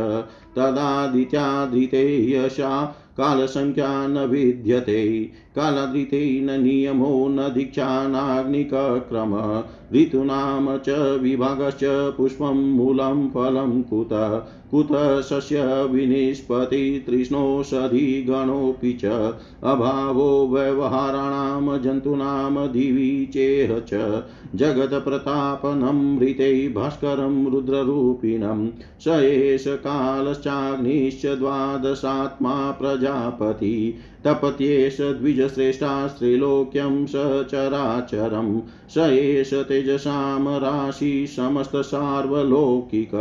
तदादित्याधृते 0.56 2.32
यशा 2.32 2.84
कालसङ्ख्या 3.16 4.06
न 4.06 4.18
विद्यते। 4.18 5.30
कालादृते 5.56 6.40
न 6.40 6.62
नियमो 6.62 7.28
न 7.28 7.36
दीक्षा 7.36 8.08
नाग्निकक्रम 8.08 9.62
ऋतूनां 9.94 10.78
च 10.78 11.18
विभागश्च 11.22 11.80
पुष्पं 11.84 12.54
मूलं 12.54 13.28
फलं 13.28 13.82
कुतः। 13.82 14.42
कुतः 14.70 15.20
सस्य 15.20 15.84
विनिष्पति 15.84 17.04
तृष्णोषधिगणोऽपि 17.06 18.92
च। 18.92 19.34
अभावो 19.64 20.48
व्यवहाराणां 20.48 21.82
जन्तूनां 21.82 22.68
दिवि 22.68 23.30
चेह 23.32 23.78
च। 23.78 24.22
जगत्प्रतापनमृते 24.54 26.68
भास्करं 26.68 27.50
रुद्ररूपिणं। 27.50 28.68
स 29.00 29.08
एष 29.08 29.64
कालश्चाग्निश्च 29.68 31.26
द्वादशात्मा 31.26 32.70
प्रजापति। 32.70 33.94
तपत्येष 34.26 35.00
द्विजश्रेष्ठा 35.00 36.08
स्त्रीलोक्यं 36.08 37.06
सचराचरं 37.06 38.60
स 38.88 38.98
एष 38.98 39.54
तेजसां 39.54 40.60
राशि 40.60 41.26
समस्तसार्वलौकिक। 41.26 43.14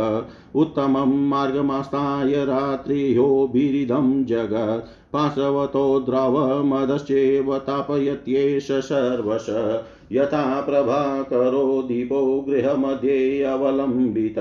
उत्तमं 0.56 1.28
मार्गमास्ताय 1.28 2.44
रात्रियोभिरिदं 2.44 4.24
जगत्। 4.24 5.12
पाशवतो 5.12 6.00
द्रवमदश्चेव 6.00 7.58
तापयत्येष 7.58 8.72
सर्वश। 8.72 9.46
यथा 10.12 10.60
प्रभाकरो 10.60 11.82
दीपो 11.82 12.40
गृहमध्ये 12.48 13.42
अवलम्बित। 13.42 14.38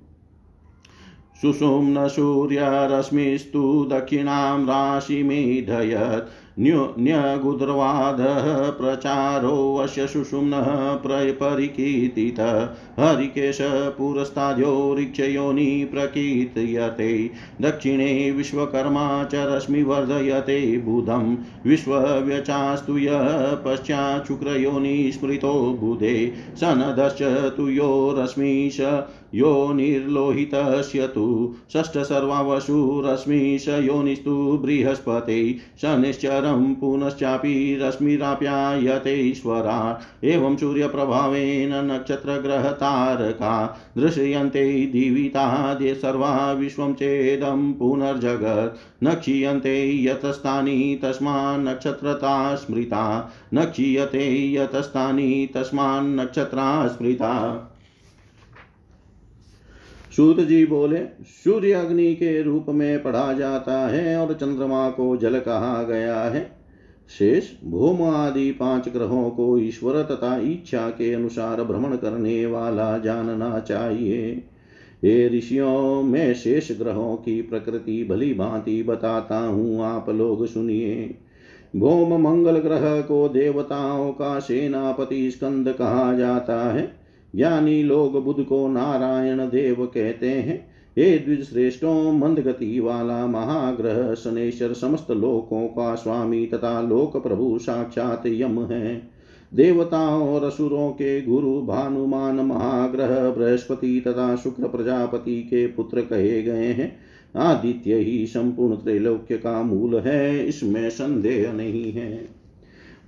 सुषुम्न 1.43 2.09
सूर्यरश्मिस्तु 2.09 3.89
दक्षिणां 3.91 4.65
राशिमेधयत्। 4.65 6.48
न्यगुद्रवादः 6.61 8.71
प्रचारोऽस्य 8.71 10.07
सुषुम्नः 10.07 10.95
परिकीर्तितः 10.95 12.69
हरिकेश 13.01 13.59
पुरस्ताद्यो 13.63 14.97
ऋक्षयोनि 14.99 15.89
प्रकीर्त्यते। 15.93 17.31
दक्षिणे 17.61 18.31
विश्वकर्मा 18.31 19.25
च 19.25 19.31
रश्मिवर्धयते 19.35 20.79
बुधं। 20.79 21.37
विश्वव्यचास्तु 21.67 22.99
यः 22.99 23.55
पश्चाच्छुक्रयोनि 23.55 25.11
स्मृतो 25.15 25.79
बुधे। 25.81 26.33
सनदश्च 26.57 27.53
तु 27.57 27.69
यो 27.69 28.15
रश्मिश 28.19 29.03
योनिर्लोहितस्य 29.35 31.07
तु। 31.07 31.55
षष्ठसर्वावशुरश्मिश 31.73 33.69
योनिस्तु 33.69 34.61
बृहस्पते। 34.65 35.57
शनिश्चरं 35.83 36.48
पुनश्चापि 36.55 37.79
रश्मिराप्यायते 37.83 39.15
ईश्वरा। 39.15 40.01
एवं 40.25 40.57
सूर्यप्रभावेन 40.57 41.93
नक्षत्रग्रहतारका 41.93 43.79
दृश्यन्ते 43.99 44.87
दिवितादे 44.87 45.95
सर्वा 45.95 46.53
विश्वं 46.53 46.95
चेदं 46.95 47.73
पुनर्जगत्। 47.73 49.05
न 49.05 49.15
क्षीयन्ते 49.15 50.05
यतस्तानि 50.05 51.01
तस्मान्नक्षत्रता 51.03 52.55
स्मृता। 52.55 53.33
न 53.55 53.65
क्षीयते 53.65 54.53
यतस्तानि 54.53 55.49
तस्मान्नक्षत्रा 55.55 56.87
स्मृता। 56.87 57.68
सूत 60.19 60.41
जी 60.41 60.67
बोले, 60.67 60.99
सूर्य 61.45 61.73
अग्नि 61.73 62.15
के 62.15 62.43
रूप 62.43 62.67
में 62.69 63.03
पढ़ा 63.03 63.33
जाता 63.33 63.89
है 63.89 64.17
और 64.17 64.35
चंद्रमा 64.35 64.91
को 64.91 65.17
जल 65.17 65.39
कहा 65.39 65.83
गया 65.83 66.21
है। 66.21 66.51
शेष 67.19 67.45
भूम 67.65 68.03
आदि 68.03 68.53
पाँच 68.53 68.89
ग्रहों 68.89 69.31
को 69.31 69.59
ईश्वर 69.59 70.03
तथा 70.03 70.41
इच्छा 70.41 70.89
के 70.89 71.13
अनुसार 71.13 71.63
भ्रमण 71.65 71.97
करने 71.97 72.47
वाला 72.47 72.99
जानना 72.99 73.59
चाहिए। 73.59 74.45
ये 75.05 75.29
ऋषियों, 75.29 76.03
में 76.03 76.35
शेष 76.35 76.79
ग्रहों 76.79 77.17
की 77.17 77.43
प्रकृति 77.43 78.07
भली 78.11 78.35
भांति 78.35 78.83
बताता 78.83 79.39
हूँ, 79.39 79.85
आप 79.85 80.11
लोग 80.11 80.47
सुनिए। 80.47 81.19
भूम 81.77 82.23
मंगल 82.23 82.59
ग्रह 82.59 83.01
को 83.01 83.29
देवताओं 83.29 84.13
का 84.13 84.39
सेनापति 84.39 85.31
स्कंद 85.31 85.69
कहा 85.69 86.15
जाता 86.15 86.73
है। 86.73 86.98
ज्ञानी 87.37 87.83
लोग 87.83 88.25
बुद्ध 88.25 88.45
को 88.45 88.69
नारायण 88.69 89.39
देव 89.39 89.87
कहते 89.87 90.31
हैं। 90.31 90.67
हे 90.99 91.19
द्विज 91.19 91.43
श्रेष्ठों 91.51 92.13
मंद 92.13 92.39
गति 92.39 92.81
वाला 92.81 93.27
महाग्रह 93.27 94.15
शनेश्वर 94.15 94.73
समस्त 94.73 95.11
लोकों 95.11 95.67
का 95.67 95.95
स्वामी 95.95 96.47
तथा 96.47 96.81
लोक 96.81 97.23
प्रभु 97.23 97.59
साक्षात 97.59 98.23
यम 98.27 98.65
है। 98.65 99.11
देवताओं 99.55 100.35
और 100.35 100.45
असुरों 100.45 100.91
के 100.91 101.21
गुरु 101.23 101.63
भानुमान 101.63 102.35
महाग्रह, 102.35 103.31
बृहस्पति 103.31 104.01
तथा 104.01 104.37
शुक्र 104.37 104.69
प्रजापति 104.69 105.43
के 105.43 105.67
पुत्र 105.67 106.01
कहे 106.01 106.43
गए 106.43 106.67
हैं। 106.67 106.97
आदित्य 107.37 107.95
ही 107.95 108.27
संपूर्ण 108.27 108.77
त्रैलोक्य 108.77 109.37
का 109.37 109.63
मूल 109.63 109.99
है, 109.99 110.47
इसमें 110.47 110.91
संदेह 110.91 111.53
नहीं 111.53 111.93
है। 111.93 112.38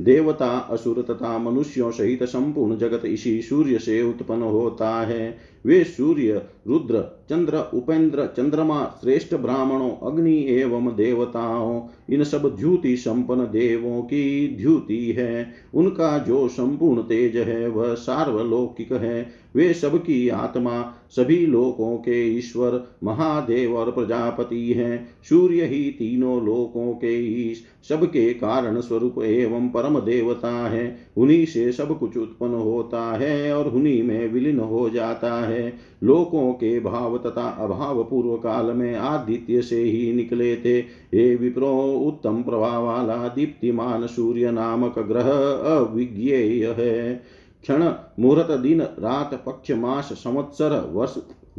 देवता 0.01 0.49
असुर 0.71 1.03
तथा 1.03 1.39
मनुष्यों 1.39 1.91
सहित 1.91 2.23
संपूर्ण 2.23 2.77
जगत 2.77 3.05
इसी 3.05 3.41
सूर्य 3.43 3.79
से 3.79 4.03
उत्पन्न 4.03 4.43
होता 4.43 4.91
है। 5.01 5.39
वे 5.67 5.85
सूर्य, 5.85 6.43
रुद्र, 6.67 7.21
चंद्र, 7.31 7.57
उपेंद्र, 7.75 8.27
चंद्रमा, 8.27 8.99
श्रेष्ठ 9.01 9.35
ब्राह्मणों, 9.35 10.13
अग्नि 10.13 10.47
एवं 10.49 10.87
देवताओं, 10.97 11.89
इन 12.11 12.25
सब 12.25 12.57
द्युति 12.59 12.97
संपन्न 12.97 13.41
देवों 13.41 14.03
की 14.03 14.49
द्युति 14.49 15.13
है। 15.13 15.53
उनका 15.75 16.19
जो 16.19 16.49
संपूर्ण 16.49 17.03
तेज 17.03 17.37
है, 17.37 17.69
वह 17.69 17.95
सार्वलौकिक 17.95 18.93
है। 18.93 19.41
वे 19.57 19.75
सबकी 19.75 20.29
आत्मा, 20.29 20.95
सभी 21.11 21.47
लोकों 21.47 21.97
के 21.97 22.39
ईश्वर, 22.39 22.85
महादेव 23.05 23.77
और 23.77 23.91
प्रजापति 23.91 24.73
हैं। 24.73 25.09
सूर्य 25.29 25.65
ही 25.65 25.91
तीनों 25.91 26.45
लोकों 26.47 26.93
के 26.93 27.51
ईश, 27.51 27.65
सबके 27.89 28.35
कारण 28.35 28.81
स्वरूप 28.81 29.23
एवं 29.23 29.69
परम 29.69 30.01
देवता 30.01 30.69
है। 30.69 30.99
उन्हीं 31.17 31.47
से 31.47 31.73
सब 31.73 31.99
कुछ 31.99 32.17
उत्पन्न 32.17 32.55
होता 32.55 33.17
है 33.17 33.57
और 33.57 33.69
उन्हीं 33.69 34.03
में 34.03 34.33
विलीन 34.33 34.59
हो 34.59 34.91
जाता 34.91 35.47
है। 35.47 35.50
लोकों 36.05 36.53
के 36.53 36.81
भाव 36.81 37.19
तथा 37.19 37.49
अभाव 37.49 38.05
पूर्व 38.05 38.37
काल 38.37 38.67
में 38.67 38.97
आदित्य 38.97 39.63
से 39.63 39.83
ही 39.83 40.13
निकले 40.13 40.57
थे। 40.57 40.79
हे 41.15 41.37
विप्रो, 41.37 41.83
उत्तम 42.07 42.43
प्रभाव 42.43 42.87
वाला 42.87 43.29
दीप्तिमान 43.29 44.07
सूर्य 44.07 44.51
नामक 44.51 44.99
ग्रह 44.99 45.31
अविज्ञेय 45.79 46.67
है। 46.67 47.15
क्षण, 47.63 47.93
मुहूर्त, 48.21 48.51
दिन, 48.51 48.81
रात, 48.83 49.43
पक्ष, 49.47 49.71
मास, 49.71 50.05
संवत्सर, 50.05 50.91
वर्ष, 50.93 51.15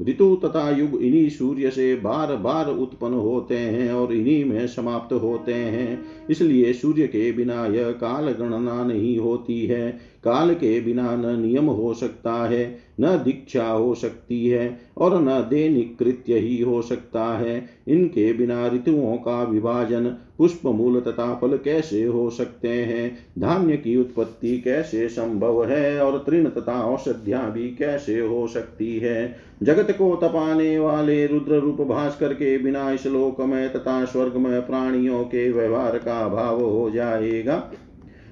ऋतु 0.09 0.35
तथा 0.35 0.69
युग 0.69 1.01
इन्हीं 1.01 1.29
सूर्य 1.29 1.71
से 1.71 1.95
बार 1.95 2.35
बार 2.35 2.69
उत्पन्न 2.69 3.13
होते 3.13 3.57
हैं 3.57 3.93
और 3.93 4.13
इन्हीं 4.13 4.45
में 4.45 4.67
समाप्त 4.67 5.13
होते 5.13 5.53
हैं। 5.53 6.03
इसलिए 6.29 6.73
सूर्य 6.73 7.07
के 7.07 7.31
बिना 7.31 7.65
यह 7.65 7.91
काल 7.91 8.31
गणना 8.31 8.83
नहीं 8.83 9.17
होती 9.17 9.65
है। 9.65 9.97
काल 10.23 10.53
के 10.53 10.81
बिना 10.81 11.15
न 11.15 11.41
नियम 11.41 11.65
हो 11.65 11.93
सकता 11.93 12.33
है, 12.33 12.79
न 13.01 13.07
दीक्षा 13.07 13.67
हो 13.67 13.95
सकती 13.95 14.47
है 14.47 14.79
और 14.97 15.21
न 15.21 15.47
दैनिक 15.49 15.97
कृत्य 15.99 16.37
ही 16.37 16.61
हो 16.61 16.81
सकता 16.81 17.37
है। 17.37 17.69
इनके 17.87 18.33
बिना 18.33 18.67
ऋतुओं 18.67 19.17
का 19.17 19.43
विभाजन, 19.43 20.05
पुष्प 20.37 20.65
मूल 20.65 20.99
तथा 20.99 21.35
फल 21.35 21.57
कैसे 21.57 22.03
हो 22.03 22.29
सकते 22.29 22.67
हैं? 22.67 23.17
धान्य 23.39 23.77
की 23.77 23.97
उत्पत्ति 23.97 24.57
कैसे 24.57 25.09
संभव 25.09 25.65
है 25.65 25.99
और 25.99 26.23
तृण 26.27 26.45
तथा 26.45 26.81
औषधियाँ 26.81 27.51
भी 27.51 27.69
कैसे 27.69 28.19
हो 28.19 28.47
सकती 28.47 28.97
है? 28.97 29.35
जगत 29.63 29.91
को 29.91 30.15
तपाने 30.15 30.79
वाले 30.79 31.27
रुद्र 31.27 31.55
रूप 31.55 31.81
भास्कर 31.81 32.33
के 32.33 32.57
बिना 32.57 32.91
इस 32.91 33.07
लोक 33.07 33.41
में 33.41 33.73
तथा 33.73 34.05
स्वर्ग 34.05 34.35
में 34.35 34.67
प्राणियों 34.67 35.23
के 35.23 35.51
व्यवहार 35.51 35.97
का 35.97 36.19
अभाव 36.19 36.61
हो 36.61 36.89
जाएगा। 36.89 37.71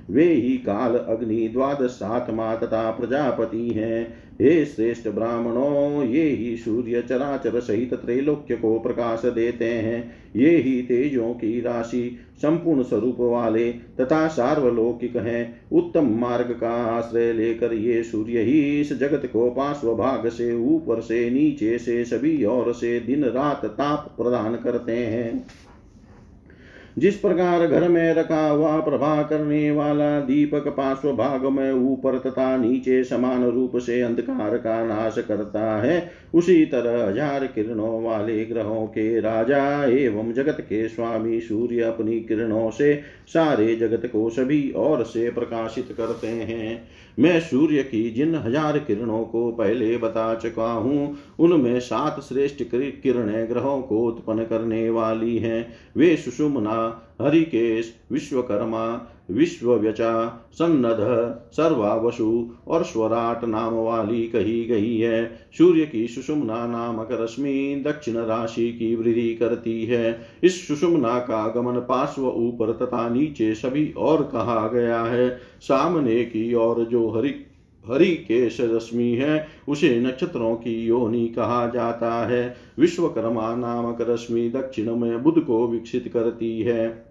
वे 0.09 0.25
ही 0.25 0.57
काल 0.57 0.95
अग्नि 0.97 1.47
द्वादश 1.47 1.99
आत्मा 2.03 2.55
तथा 2.55 2.89
प्रजापति 2.91 3.67
हैं। 3.69 4.29
हे 4.41 4.65
श्रेष्ठ 4.65 5.07
ब्राह्मणों, 5.07 6.03
ये 6.03 6.23
ही 6.23 6.55
सूर्य 6.57 7.01
चराचर 7.01 7.59
सहित 7.59 7.93
त्रैलोक्य 7.93 8.55
को 8.55 8.79
प्रकाश 8.79 9.25
देते 9.25 9.65
हैं। 9.65 10.11
ये 10.35 10.55
ही 10.57 10.81
तेजों 10.81 11.33
की 11.33 11.59
राशि 11.61 12.17
संपूर्ण 12.37 12.83
स्वरूप 12.83 13.17
वाले 13.19 13.71
तथा 13.71 14.27
सार्वलौकिक 14.27 15.15
हैं। 15.15 15.61
उत्तम 15.71 16.09
मार्ग 16.19 16.51
का 16.51 16.73
आश्रय 16.97 17.33
लेकर 17.33 17.73
ये 17.73 18.03
सूर्य 18.03 18.41
ही 18.41 18.59
इस 18.81 18.93
जगत 18.93 19.29
को 19.33 19.49
पार्श्व 19.49 19.95
भाग 19.95 20.27
से 20.29 20.53
ऊपर 20.65 21.01
से 21.01 21.29
नीचे 21.29 21.77
से 21.77 22.03
सभी 22.05 22.45
ओर 22.45 22.73
से 22.73 22.99
दिन 22.99 23.23
रात 23.25 23.65
ताप 23.65 24.13
प्रदान 24.17 24.55
करते 24.55 24.97
हैं। 24.97 25.45
जिस 26.99 27.15
प्रकार 27.15 27.65
घर 27.67 27.87
में 27.89 28.13
रखा 28.13 28.47
हुआ 28.47 28.79
प्रभा 28.79 29.21
करने 29.23 29.69
वाला 29.71 30.19
दीपक 30.19 30.67
पार्श्व 30.67 31.11
भाग 31.11 31.45
में 31.45 31.71
ऊपर 31.71 32.17
तथा 32.19 32.55
नीचे 32.57 33.03
समान 33.03 33.43
रूप 33.45 33.77
से 33.77 34.01
अंधकार 34.01 34.57
का 34.57 34.83
नाश 34.85 35.15
करता 35.27 35.77
है, 35.81 36.11
उसी 36.33 36.65
तरह 36.65 37.05
हज़ार 37.07 37.45
किरणों 37.47 38.01
वाले 38.03 38.45
ग्रहों 38.45 38.85
के 38.87 39.19
राजा 39.19 39.85
एवं 39.85 40.33
जगत 40.33 40.57
के 40.61 40.87
स्वामी 40.87 41.39
सूर्य 41.41 41.81
अपनी 41.81 42.19
किरणों 42.19 42.69
से 42.71 42.93
सारे 43.27 43.75
जगत 43.75 44.05
को 44.05 44.29
सभी 44.29 44.69
और 44.71 45.03
से 45.03 45.29
प्रकाशित 45.31 45.95
करते 45.97 46.27
हैं। 46.27 46.81
मैं 47.19 47.39
सूर्य 47.39 47.83
की 47.83 48.09
जिन 48.09 48.35
हज़ार 48.35 48.77
किरणों 48.79 49.23
को 49.23 49.51
पहले 49.51 49.97
बता 49.97 50.35
चुका 50.35 50.71
हूँ, 50.71 51.17
उनमें 51.39 51.79
सात 51.79 52.19
श्रेष्ठ 52.19 52.63
किरणें 53.03 53.49
ग्रहों 53.49 53.81
को 53.81 54.05
उत्पन्न 54.05 54.43
करने 54.43 54.89
वाली 54.89 55.37
हैं। 55.37 55.73
वे 55.97 56.15
सुषुमना, 56.17 57.01
हरिकेश, 57.21 57.93
विश्वकर्मा 58.11 58.85
विश्वव्यचा 59.31 60.43
सन्नद 60.53 60.97
सर्वावसु 61.51 62.51
और 62.67 62.83
स्वराट 62.83 63.45
नाम 63.45 63.73
वाली 63.73 64.27
कही 64.27 64.65
गई 64.65 64.97
है। 64.97 65.49
सूर्य 65.57 65.85
की 65.85 66.07
सुषुम्ना 66.07 66.67
नामक 66.67 67.07
रश्मि 67.11 67.83
दक्षिण 67.87 68.13
राशि 68.13 68.71
की 68.71 68.95
वृद्धि 68.95 69.35
करती 69.35 69.85
है। 69.85 70.21
इस 70.43 70.67
सुषुम्ना 70.67 71.19
का 71.19 71.47
गमन 71.47 71.79
पार्श्व 71.79 72.27
ऊपर 72.27 72.71
तथा 72.71 73.09
नीचे 73.09 73.55
सभी 73.55 73.93
और 73.97 74.23
कहा 74.23 74.67
गया 74.67 75.01
है। 75.01 75.39
सामने 75.61 76.23
की 76.23 76.53
और 76.53 76.85
जो 76.85 77.09
हरि 77.09 77.45
हरि 77.91 78.07
केश 78.07 78.57
रश्मि 78.61 79.11
है, 79.11 79.47
उसे 79.69 79.99
नक्षत्रों 79.99 80.55
की 80.55 80.85
योनि 80.85 81.27
कहा 81.27 81.67
जाता 81.67 82.27
है। 82.27 82.55
विश्वकर्मा 82.79 83.55
नामक 83.55 83.97
रश्मि 84.01 84.49
दक्षिण 84.49 84.95
में 84.95 85.23
बुध 85.23 85.45
को 85.45 85.67
विकसित 85.67 86.11
करती 86.13 86.61
है। 86.61 87.08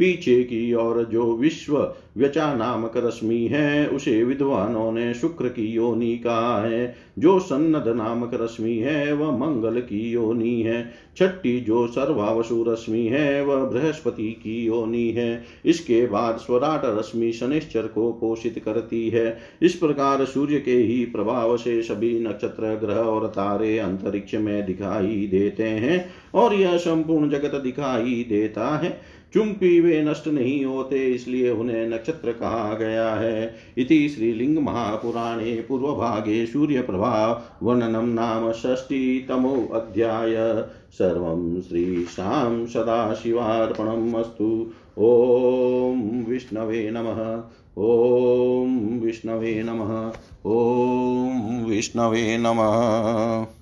पीछे 0.00 0.42
की 0.42 0.74
ओर 0.74 1.04
जो 1.04 1.36
विश्व 1.36 1.94
व्यचा 2.16 2.54
नामक 2.54 2.92
रश्मि 2.96 3.48
है, 3.52 3.88
उसे 3.88 4.24
विद्वानों 4.24 4.92
ने 4.92 5.14
शुक्र 5.14 5.48
की 5.48 5.66
योनि 5.66 6.18
कहा 6.18 6.62
है। 6.62 6.96
जो 7.18 7.38
सन्नद 7.38 7.96
नामक 7.96 8.30
रश्मि 8.34 8.76
है, 8.76 9.12
वह 9.12 9.36
मंगल 9.36 9.80
की 9.80 10.10
योनि 10.10 10.62
है। 10.62 10.92
छठी 11.16 11.60
जो 11.60 11.86
सर्वावसु 11.86 12.64
रश्मि 12.68 13.06
है, 13.06 13.44
वह 13.44 13.64
बृहस्पति 13.64 14.32
की 14.32 14.66
योनि 14.66 15.10
है। 15.10 15.44
इसके 15.64 16.06
बाद 16.06 16.36
स्वराट 16.36 16.82
रश्मि 16.84 17.32
शनिश्चर 17.32 17.82
को 17.82 18.12
पोषित 18.12 18.62
करती 18.64 19.08
है। 19.08 19.38
इस 19.62 19.74
प्रकार 19.74 20.24
सूर्य 20.24 20.60
के 20.60 20.74
ही 20.74 21.04
प्रभाव 21.04 21.56
से 21.56 21.82
सभी 21.82 22.20
नक्षत्र, 22.20 22.74
ग्रह 22.74 22.96
और 22.96 23.26
तारे 23.26 23.78
अंतरिक्ष 23.78 24.34
में 24.34 24.66
दिखाई 24.66 25.28
देते 25.30 25.62
हैं 25.62 26.10
और 26.34 26.54
यह 26.54 26.76
संपूर्ण 26.76 27.30
जगत 27.30 27.54
दिखाई 27.54 28.26
देता 28.28 28.78
है। 28.78 29.19
चूँकि 29.34 29.80
वे 29.80 30.02
नष्ट 30.02 30.28
नहीं 30.28 30.64
होते, 30.64 31.06
इसलिए 31.06 31.50
उन्हें 31.50 31.88
नक्षत्र 31.88 32.32
कहा 32.32 32.74
गया 32.74 33.14
है। 33.14 33.54
इति 33.78 34.08
श्रीलिंग 34.08 34.58
महापुराणे 34.58 35.54
पूर्वभागे 35.68 36.46
सूर्यप्रभा 36.46 37.44
वर्णनम 37.62 38.08
नाम 38.08 38.52
षष्टितमो 38.52 39.68
अध्याय। 39.74 40.34
सर्वं 40.92 41.60
श्रीशां 41.60 42.66
सदाशिवार्पणम् 42.66 44.14
अस्तु। 44.14 44.70
विष्णवे 46.28 46.90
नमः। 46.90 47.42
ॐ 47.78 49.00
विष्णवे 49.00 49.62
नमः। 49.62 50.12
ॐ 50.46 51.64
विष्णवे 51.68 52.38
नमः। 52.38 53.59